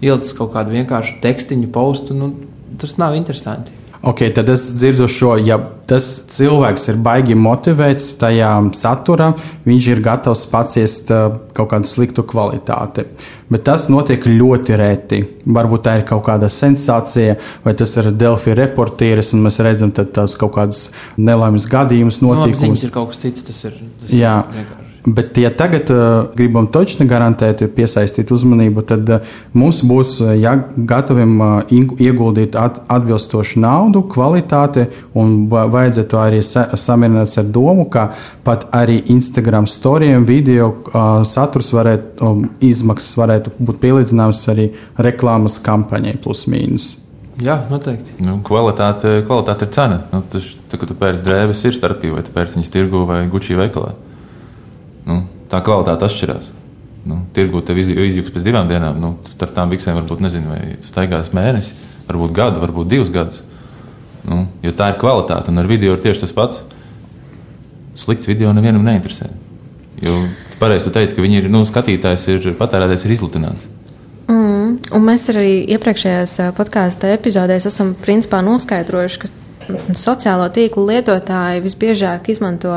ielicis 0.00 0.34
kaut 0.36 0.52
kādu 0.56 0.74
vienkāršu 0.74 1.20
tekstiņu, 1.24 1.70
postu. 1.72 2.16
Nu, 2.16 2.32
tas 2.80 2.98
nav 3.00 3.16
interesanti. 3.16 3.79
Ok, 4.00 4.22
tad 4.32 4.48
es 4.48 4.62
dzirdu 4.72 5.04
šo, 5.12 5.34
ja 5.44 5.58
tas 5.84 6.06
cilvēks 6.32 6.86
ir 6.88 7.00
baigi 7.04 7.34
motivēts 7.36 8.14
tajā 8.16 8.48
saturā, 8.80 9.26
viņš 9.66 9.88
ir 9.92 10.00
gatavs 10.06 10.46
paciest 10.48 11.12
uh, 11.12 11.34
kaut 11.52 11.68
kādu 11.74 11.90
sliktu 11.90 12.24
kvalitāti. 12.24 13.04
Bet 13.52 13.66
tas 13.68 13.90
notiek 13.92 14.24
ļoti 14.24 14.80
reti. 14.80 15.20
Varbūt 15.44 15.84
tā 15.84 15.98
ir 16.00 16.08
kaut 16.08 16.24
kāda 16.30 16.48
sensācija, 16.48 17.36
vai 17.66 17.76
tas 17.76 17.92
ir 18.00 18.08
Delfi 18.16 18.56
reportieris, 18.56 19.34
un 19.36 19.44
mēs 19.44 19.60
redzam 19.66 19.92
tās 19.92 20.38
kaut 20.40 20.56
kādas 20.56 20.86
nelaimes 21.20 21.68
gadījumus, 21.68 22.22
notikumus. 22.24 22.80
Nu, 22.80 22.88
ir 22.88 22.94
kaut 22.94 23.12
kas 23.12 23.20
cits, 23.26 23.44
tas 23.50 23.66
ir. 23.68 23.82
Tas 24.00 24.16
Jā. 24.16 24.38
Ir. 24.56 24.79
Bet, 25.06 25.38
ja 25.40 25.48
tagad 25.56 25.88
uh, 25.90 26.28
gribam 26.36 26.66
točni 26.68 27.06
garantēt, 27.08 27.62
piesaistīt 27.72 28.28
uzmanību, 28.34 28.82
tad 28.84 29.08
uh, 29.08 29.30
mums 29.56 29.80
būs 29.86 30.18
uh, 30.20 30.34
jāgataviem 30.36 31.32
uh, 31.40 31.72
ieguldīt 31.72 32.58
at, 32.60 32.82
atbilstošu 32.92 33.62
naudu, 33.64 34.02
kvalitāti, 34.12 34.84
un 35.16 35.48
vajadzētu 35.48 36.20
arī 36.20 36.42
sa 36.44 36.66
samierināt 36.76 37.32
ar 37.40 37.48
domu, 37.48 37.86
ka 37.88 38.10
pat 38.44 38.66
arī 38.76 38.98
Instagram 39.14 39.68
storijiem 39.70 40.26
video 40.28 40.68
uh, 40.74 41.22
saturs 41.24 41.72
varētu, 41.72 42.20
um, 42.20 42.44
izmaksas 42.60 43.16
varētu 43.22 43.54
būt 43.56 43.80
pielīdzināmas 43.80 44.42
arī 44.52 44.68
reklāmas 45.00 45.56
kampaņai 45.64 46.18
plus 46.20 46.44
mīnus. 46.50 46.92
Jā, 47.40 47.56
noteikti. 47.70 48.18
Nu, 48.20 48.36
kvalitāte, 48.44 49.22
kvalitāte 49.24 49.64
ir 49.64 49.72
cena. 49.72 50.02
Nu, 50.12 50.20
tas, 50.28 50.44
tā, 50.68 50.76
kad 50.76 50.90
tu 50.92 51.00
pērci 51.00 51.24
drēbes, 51.24 51.64
ir 51.64 51.76
starpība, 51.80 52.18
vai 52.18 52.24
tu 52.26 52.36
pērci 52.36 52.58
viņas 52.58 52.72
tirgu 52.76 53.06
vai 53.08 53.22
gučī 53.32 53.56
veikalā. 53.56 53.94
Nu, 55.10 55.20
tā 55.50 55.60
kvalitāte 55.66 56.06
atšķirās. 56.06 56.50
Nu, 57.10 57.22
tirgu 57.34 57.62
tev 57.64 57.80
izjūgs 57.80 58.30
pēc 58.30 58.44
divām 58.44 58.68
dienām. 58.70 58.98
Nu, 59.00 59.14
ar 59.40 59.54
tām 59.56 59.72
biksēm 59.72 59.96
varbūt 59.98 60.22
nezinu, 60.22 60.52
vai 60.52 60.76
tu 60.78 60.90
staigās 60.90 61.32
mēnesi, 61.36 61.74
varbūt 62.08 62.34
gadu, 62.36 62.62
varbūt 62.62 62.90
divus 62.92 63.10
gadus. 63.14 63.40
Nu, 64.28 64.44
jo 64.62 64.72
tā 64.76 64.92
ir 64.92 65.00
kvalitāte, 65.00 65.50
un 65.50 65.62
ar 65.62 65.70
video 65.70 65.96
ir 65.96 66.04
tieši 66.04 66.26
tas 66.26 66.36
pats. 66.36 66.62
Slikts 67.98 68.28
video 68.28 68.52
nevienam 68.54 68.84
neinteresē. 68.86 69.30
Jo 70.04 70.14
pareizi 70.60 70.86
tu 70.86 70.94
teici, 70.94 71.16
ka 71.16 71.24
viņi 71.24 71.42
ir, 71.42 71.50
nu, 71.52 71.64
skatītājs 71.68 72.28
ir 72.36 72.50
patērētājs, 72.60 73.06
ir 73.06 73.16
izlutināts. 73.16 73.66
Mm, 74.30 74.76
un 74.94 75.04
mēs 75.04 75.26
arī 75.32 75.64
iepriekšējās 75.74 76.36
podkāstu 76.56 77.08
epizodēs 77.10 77.66
esam 77.72 77.94
principā 78.04 78.42
noskaidrojuši, 78.46 79.22
ka 79.22 79.32
sociālo 79.98 80.48
tīklu 80.52 80.86
lietotāji 80.88 81.62
visbiežāk 81.64 82.30
izmanto 82.32 82.72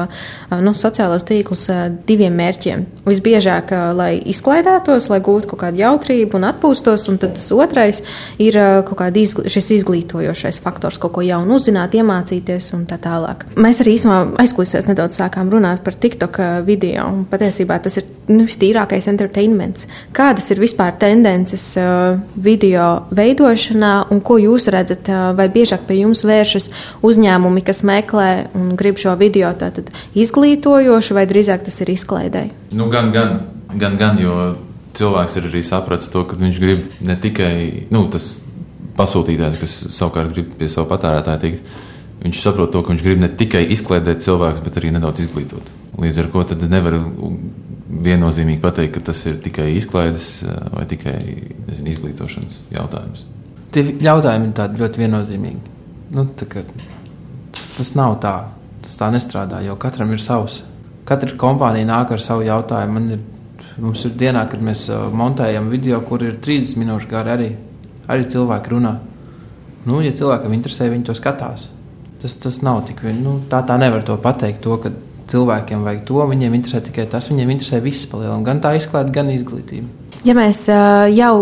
nu, 0.52 0.74
sociālos 0.78 1.26
tīklus 1.28 1.65
diviem 2.08 2.36
mērķiem. 2.38 2.86
Visbiežāk, 3.08 3.74
lai 3.98 4.12
izklaidētos, 4.34 5.10
lai 5.12 5.19
gūtu 5.24 5.54
kaut 5.54 5.63
kādu 5.65 5.82
jautrību 5.84 6.39
un 6.39 6.48
atpūstos, 6.50 7.08
un 7.12 7.19
tad 7.22 7.36
tas 7.38 7.50
otrais 7.56 8.04
ir 8.41 8.58
kaut 8.88 9.00
kāds 9.00 9.22
izgl 9.24 9.48
šis 9.52 9.72
izglītojošais 9.80 10.60
faktors, 10.63 11.00
kaut 11.02 11.15
ko 11.17 11.24
jaunu 11.26 11.58
uzzināt, 11.60 11.96
iemācīties 11.98 12.72
un 12.78 12.86
tā 12.89 13.00
tālāk. 13.02 13.46
Mēs 13.60 13.84
arī 13.84 13.98
īstenībā 13.98 14.39
aizkulisēs 14.43 14.88
nedaudz 14.89 15.19
sākām 15.19 15.52
runāt 15.54 15.84
par 15.86 15.98
TikTok 16.00 16.41
video, 16.67 17.08
un 17.12 17.26
patiesībā 17.30 17.80
tas 17.84 18.00
ir 18.02 18.08
nu, 18.32 18.46
vistīrākais 18.48 19.10
entertainments. 19.12 19.88
Kādas 20.15 20.50
ir 20.54 20.62
vispār 20.63 20.96
tendences 21.02 21.65
video 22.36 22.88
veidošanā, 23.15 23.93
un 24.13 24.24
ko 24.26 24.39
jūs 24.41 24.69
redzat, 24.74 25.12
vai 25.38 25.50
biežāk 25.54 25.88
pie 25.88 26.02
jums 26.04 26.24
vēršas 26.28 26.69
uzņēmumi, 27.06 27.64
kas 27.66 27.84
meklē 27.88 28.30
un 28.58 28.74
grib 28.80 29.00
šo 29.02 29.16
video 29.20 29.52
tātad 29.58 29.92
izglītojošu, 30.18 31.18
vai 31.18 31.26
drīzāk 31.30 31.66
tas 31.68 31.82
ir 31.84 31.94
izklaidēji? 31.94 32.54
Nu, 32.78 32.90
gan, 32.94 33.12
gan, 33.16 33.40
gan, 33.74 33.98
gan, 34.00 34.22
jo 34.22 34.38
cilvēks 34.98 35.40
ir 35.40 35.50
arī 35.50 35.64
sapratis 35.66 36.12
to, 36.14 36.24
ka 36.30 36.38
viņš 36.40 36.62
grib 36.62 36.86
ne 37.06 37.18
tikai 37.20 37.56
nu, 37.94 38.06
tas 38.14 38.36
pasūtītājs, 38.98 39.60
kas 39.62 39.76
savukārt 39.96 40.34
grib 40.36 40.54
pie 40.60 40.70
sava 40.70 40.88
patērētāja 40.94 41.42
tikt. 41.42 41.74
Viņš 42.24 42.40
saprot 42.40 42.72
to, 42.72 42.80
ka 42.84 42.94
viņš 42.94 43.04
grib 43.04 43.20
ne 43.20 43.28
tikai 43.28 43.66
izklaidēt 43.74 44.24
cilvēkus, 44.24 44.64
bet 44.64 44.78
arī 44.80 44.94
nedaudz 44.96 45.26
izglītot. 45.26 45.72
Līdz 46.00 46.22
ar 46.24 46.30
to 46.32 46.58
nevar 46.72 46.96
viennozīmīgi 48.04 48.62
pateikt, 48.64 48.96
ka 48.96 49.04
tas 49.12 49.20
ir 49.30 49.38
tikai 49.44 49.74
izklaides 49.78 50.30
vai 50.74 50.86
tikai 50.90 51.18
nezinu, 51.68 51.92
izglītošanas 51.94 52.64
jautājums. 52.74 53.26
Tie 53.74 53.86
jautājumi 54.06 54.52
ir 54.54 54.80
ļoti 54.80 55.04
viennozīmīgi. 55.04 55.73
Nu, 56.13 56.28
kā, 56.38 56.62
tas, 57.54 57.69
tas 57.78 57.93
nav 57.97 58.19
tā. 58.21 58.36
Tas 58.84 58.97
tā 58.99 59.08
nestrādā, 59.13 59.62
jo 59.63 59.78
katram 59.80 60.12
ir 60.13 60.21
savs. 60.21 60.60
Katra 61.08 61.34
kompānija 61.39 61.88
nāk 61.88 62.12
ar 62.13 62.21
savu 62.21 62.43
jautājumu. 62.45 62.93
Man 62.99 63.15
ir, 63.15 63.21
mums 63.82 64.04
ir 64.06 64.13
dienā, 64.19 64.43
kad 64.52 64.62
mēs 64.63 64.86
uh, 64.91 65.08
montējam 65.15 65.71
video, 65.71 66.02
kur 66.06 66.23
ir 66.26 66.38
30 66.43 66.78
minūšu 66.82 67.10
gari, 67.12 67.34
arī, 67.34 67.49
arī 68.12 68.28
cilvēki 68.30 68.76
runā. 68.76 68.93
Nu, 69.88 70.04
ja 70.04 70.13
cilvēkam 70.15 70.54
interesē, 70.56 70.91
viņi 70.91 71.08
to 71.10 71.15
skatās. 71.17 71.65
Tas, 72.21 72.38
tas 72.45 72.62
nav 72.63 72.84
tik 72.88 73.02
vienkārši. 73.04 73.23
Nu, 73.23 73.39
tā, 73.52 73.63
tā 73.67 73.80
nevar 73.82 74.06
to 74.08 74.19
pateikt. 74.21 74.63
To, 74.67 74.78
cilvēkiem 75.32 75.84
vajag 75.88 76.06
to, 76.08 76.21
viņiem 76.30 76.60
interesē 76.60 76.84
tikai 76.84 77.08
tas. 77.12 77.32
Viņiem 77.32 77.56
interesē 77.56 77.80
viss 77.84 78.08
palielināt, 78.12 78.45
gan 78.47 78.62
tā 78.63 78.76
izklāde, 78.78 79.15
gan 79.15 79.32
izglītība. 79.34 80.03
Ja 80.24 80.32
mēs 80.38 80.62
jau 81.12 81.34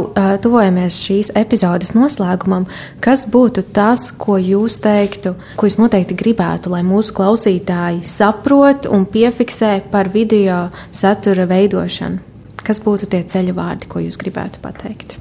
tuvojamies 0.42 0.96
šīs 1.06 1.28
epizodes 1.38 1.92
noslēgumam, 1.94 2.64
kas 2.98 3.28
būtu 3.30 3.62
tas, 3.76 4.08
ko 4.18 4.40
jūs 4.42 4.80
teiktu, 4.82 5.36
ko 5.54 5.68
jūs 5.68 5.76
noteikti 5.78 6.16
gribētu, 6.18 6.72
lai 6.74 6.80
mūsu 6.82 7.14
klausītāji 7.14 8.00
saprot 8.10 8.88
un 8.90 9.04
piefiksē 9.06 9.76
par 9.92 10.10
video 10.10 10.64
satura 10.90 11.46
veidošanu? 11.52 12.24
Kas 12.66 12.82
būtu 12.82 13.06
tie 13.12 13.20
ceļu 13.30 13.54
vārdi, 13.54 13.90
ko 13.90 14.02
jūs 14.02 14.18
gribētu 14.18 14.64
pateikt? 14.64 15.14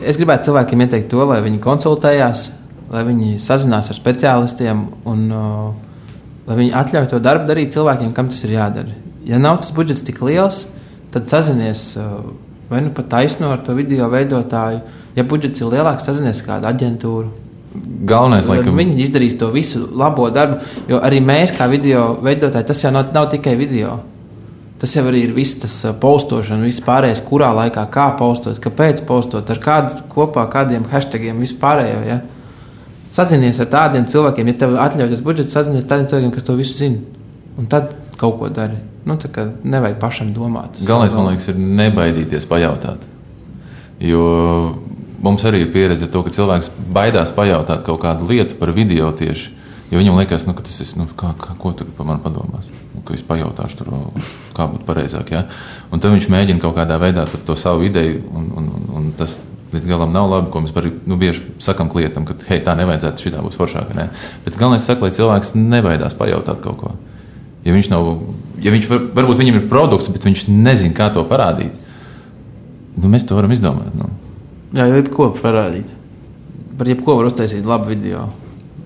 Es 0.00 0.16
gribētu 0.16 0.48
cilvēkiem 0.48 0.84
ieteikt 0.86 1.10
to, 1.12 1.20
lai 1.28 1.42
viņi 1.44 1.60
konsultējās, 1.60 2.46
lai 2.94 3.02
viņi 3.10 3.34
sazinās 3.44 3.90
ar 3.92 3.98
speciālistiem 3.98 4.86
un 5.08 5.26
uh, 5.36 5.66
lai 6.48 6.56
viņi 6.62 6.72
atļauj 6.80 7.10
to 7.12 7.20
darbu 7.20 7.44
darīt 7.50 7.76
cilvēkiem, 7.76 8.16
kam 8.16 8.32
tas 8.32 8.40
ir 8.48 8.54
jādara. 8.56 8.96
Ja 9.28 9.36
nav 9.36 9.60
tas 9.60 9.74
budžets 9.76 10.04
tik 10.08 10.22
liels, 10.24 10.62
tad 11.12 11.28
sazinies. 11.28 11.90
Uh, 12.00 12.48
vai 12.72 12.82
nu 12.84 12.92
pat 12.96 13.10
taisno 13.12 13.52
ar 13.52 13.62
to 13.64 13.76
video 13.76 14.08
veidotāju. 14.12 14.82
Ja 15.16 15.24
budžets 15.28 15.60
ir 15.60 15.72
lielāks, 15.72 16.06
sazinies 16.08 16.40
kādu 16.44 16.68
aģentūru. 16.70 17.28
Galvenais, 18.08 18.48
lai 18.48 18.58
viņi 18.64 18.98
izdarīs 19.04 19.38
to 19.40 19.48
visu 19.52 19.86
labo 19.96 20.26
darbu, 20.32 20.58
jo 20.90 21.00
arī 21.04 21.22
mēs, 21.24 21.54
kā 21.56 21.68
video 21.72 22.18
veidotāji, 22.24 22.68
tas 22.68 22.82
jau 22.84 22.92
nav, 22.92 23.12
nav 23.14 23.30
tikai 23.32 23.54
video. 23.60 24.00
Tas 24.82 24.92
jau 24.96 25.04
arī 25.06 25.22
ir 25.28 25.32
viss 25.36 25.60
tas 25.62 25.72
uh, 25.86 25.94
postošana, 26.02 26.66
viss 26.66 26.82
pārējais, 26.82 27.22
kurā 27.28 27.52
laikā, 27.54 27.86
kā 27.94 28.08
postot, 28.18 28.58
kāpēc 28.60 29.04
postot, 29.08 29.48
ar 29.54 29.60
kādu 29.62 30.04
kopā, 30.12 30.48
kādiem 30.52 30.88
hashtagiem, 30.90 31.38
vispārējo. 31.46 32.00
Ja? 32.08 32.18
Sazinies 33.14 33.62
ar 33.62 33.70
tādiem 33.72 34.08
cilvēkiem, 34.10 34.50
ja 34.50 34.60
tev 34.64 34.74
atļauj 34.82 35.12
tas 35.14 35.22
budžets, 35.24 35.54
sazinies 35.54 35.86
ar 35.86 35.92
tādiem 35.94 36.10
cilvēkiem, 36.10 36.34
kas 36.34 36.48
to 36.48 36.58
visu 36.58 36.80
zina. 36.80 37.20
Un 37.56 37.70
tad 37.70 37.94
kaut 38.18 38.40
ko 38.40 38.50
dari. 38.52 38.80
Nu, 39.04 39.16
nevajag 39.18 39.98
pašam 39.98 40.30
domāt. 40.34 40.78
Galvenais, 40.86 41.14
man 41.16 41.32
liekas, 41.32 41.48
ir 41.50 41.58
nebaidīties 41.58 42.46
pajautāt. 42.50 43.02
Jo 44.02 44.22
mums 45.22 45.44
arī 45.46 45.64
ir 45.64 45.72
pieredze 45.74 46.06
ar 46.06 46.12
to, 46.12 46.22
ka 46.26 46.34
cilvēks 46.34 46.70
baidās 46.94 47.32
pajautāt 47.34 47.84
kaut 47.86 48.02
kādu 48.02 48.28
lietu 48.30 48.58
par 48.58 48.74
video 48.74 49.10
tieši. 49.14 49.58
Jo 49.92 50.00
viņam 50.00 50.18
liekas, 50.22 50.46
nu, 50.48 50.54
ka 50.56 50.64
tas 50.64 50.78
ir, 50.80 50.88
nu, 50.96 51.06
kā, 51.18 51.34
kā, 51.38 51.54
ko 51.60 51.74
tu 51.76 51.84
par 51.98 52.08
mani 52.08 52.22
padomās. 52.24 52.68
Nu, 52.94 53.02
ka 53.06 53.14
es 53.14 53.24
pajautāšu, 53.26 53.82
tur, 53.82 53.90
kā 54.56 54.66
būtu 54.70 54.86
pareizāk. 54.88 55.34
Ja? 55.34 55.44
Un 55.92 56.00
tad 56.00 56.14
viņš 56.14 56.30
mēģina 56.32 56.62
kaut 56.62 56.78
kādā 56.78 56.96
veidā 57.02 57.26
to 57.28 57.56
savu 57.60 57.84
ideju, 57.86 58.22
un, 58.32 58.48
un, 58.56 58.70
un, 58.88 59.10
tas 59.18 59.36
līdz 59.72 59.88
galam 59.88 60.14
nav 60.14 60.30
labi, 60.30 60.50
ko 60.52 60.62
mēs 60.64 60.72
par, 60.72 60.88
nu, 60.88 61.18
bieži 61.20 61.44
sakam 61.62 61.92
klientam, 61.92 62.24
ka 62.28 62.36
hei, 62.48 62.62
tā 62.64 62.74
nevajadzētu, 62.78 63.24
šī 63.24 63.34
tā 63.34 63.44
būs 63.44 63.58
foršāka. 63.60 63.96
Ne? 63.96 64.08
Bet 64.46 64.56
galvenais 64.60 64.88
ir, 64.88 65.00
lai 65.00 65.12
cilvēks 65.12 65.52
nebaidās 65.58 66.16
pajautāt 66.16 66.64
kaut 66.64 66.80
ko. 66.80 66.94
Ja 67.66 67.76
viņš 67.76 67.92
nav, 67.92 68.08
ja 68.62 68.72
viņš 68.74 68.88
var, 68.90 69.06
varbūt 69.18 69.42
viņam 69.42 69.58
ir 69.58 69.68
produkts, 69.70 70.10
bet 70.12 70.26
viņš 70.28 70.46
nezina, 70.50 70.94
kā 70.96 71.08
to 71.14 71.24
parādīt, 71.28 71.72
nu, 72.96 73.10
mēs 73.10 73.26
to 73.28 73.38
varam 73.38 73.52
izdomāt. 73.54 73.92
Nu. 73.98 74.10
Jā, 74.72 74.86
jau 74.88 75.00
jebko 75.00 75.28
parādīt. 75.36 75.90
Par 76.78 76.88
jebko 76.88 77.18
var 77.18 77.28
uztaisīt 77.28 77.66
labu 77.68 77.90
video. 77.92 78.26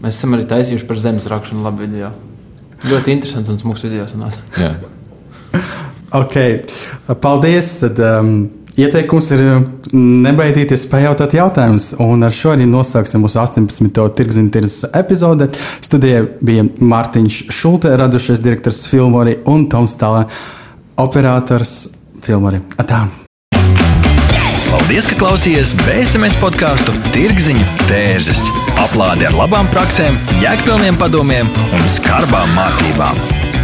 Mēs 0.03 0.18
esam 0.18 0.35
arī 0.37 0.47
taisījuši 0.51 0.89
par 0.89 1.01
zemes 1.01 1.29
rakšanu 1.31 1.64
labu 1.64 1.85
video. 1.85 2.11
Ļoti 2.87 3.14
interesants 3.14 3.53
un 3.53 3.61
smūgs 3.61 3.87
video 3.87 4.05
sanāca. 4.11 4.43
ok, 6.20 6.37
paldies. 7.22 7.77
Tad, 7.83 8.03
um, 8.03 8.35
Ieteikums 8.77 9.31
ir 9.33 9.41
nebaidīties 9.97 10.83
pajautāt 10.91 11.33
jautājumus, 11.39 11.95
un 12.03 12.27
ar 12.27 12.35
šo 12.37 12.53
arī 12.53 12.66
noslēgsim 12.68 13.22
mūsu 13.24 13.39
18. 13.41 14.03
tirgzinības 14.18 14.83
epizode. 14.91 15.49
Studijā 15.85 16.27
bija 16.45 16.66
Mārtiņš 16.85 17.39
Šulte, 17.57 17.95
radušais 17.97 18.43
direktors 18.45 18.83
Filmori 18.91 19.39
un 19.49 19.64
Toms 19.72 19.97
Tālē, 19.97 20.27
operators 21.01 21.87
Filmori. 22.27 22.61
Atā! 22.77 23.07
Paldies, 24.66 25.09
ka 25.09 25.16
klausījāties 25.22 25.72
BSMS 25.81 26.37
podkāstu 26.43 26.93
Tirziņu 27.14 27.64
tērzes. 27.87 28.45
Aplādi 28.85 29.24
ar 29.31 29.41
labām 29.41 29.72
praktiskām, 29.72 30.20
jēgpilniem 30.45 31.01
padomiem 31.01 31.49
un 31.49 31.91
skarbām 31.97 32.53
mācībām. 32.59 33.36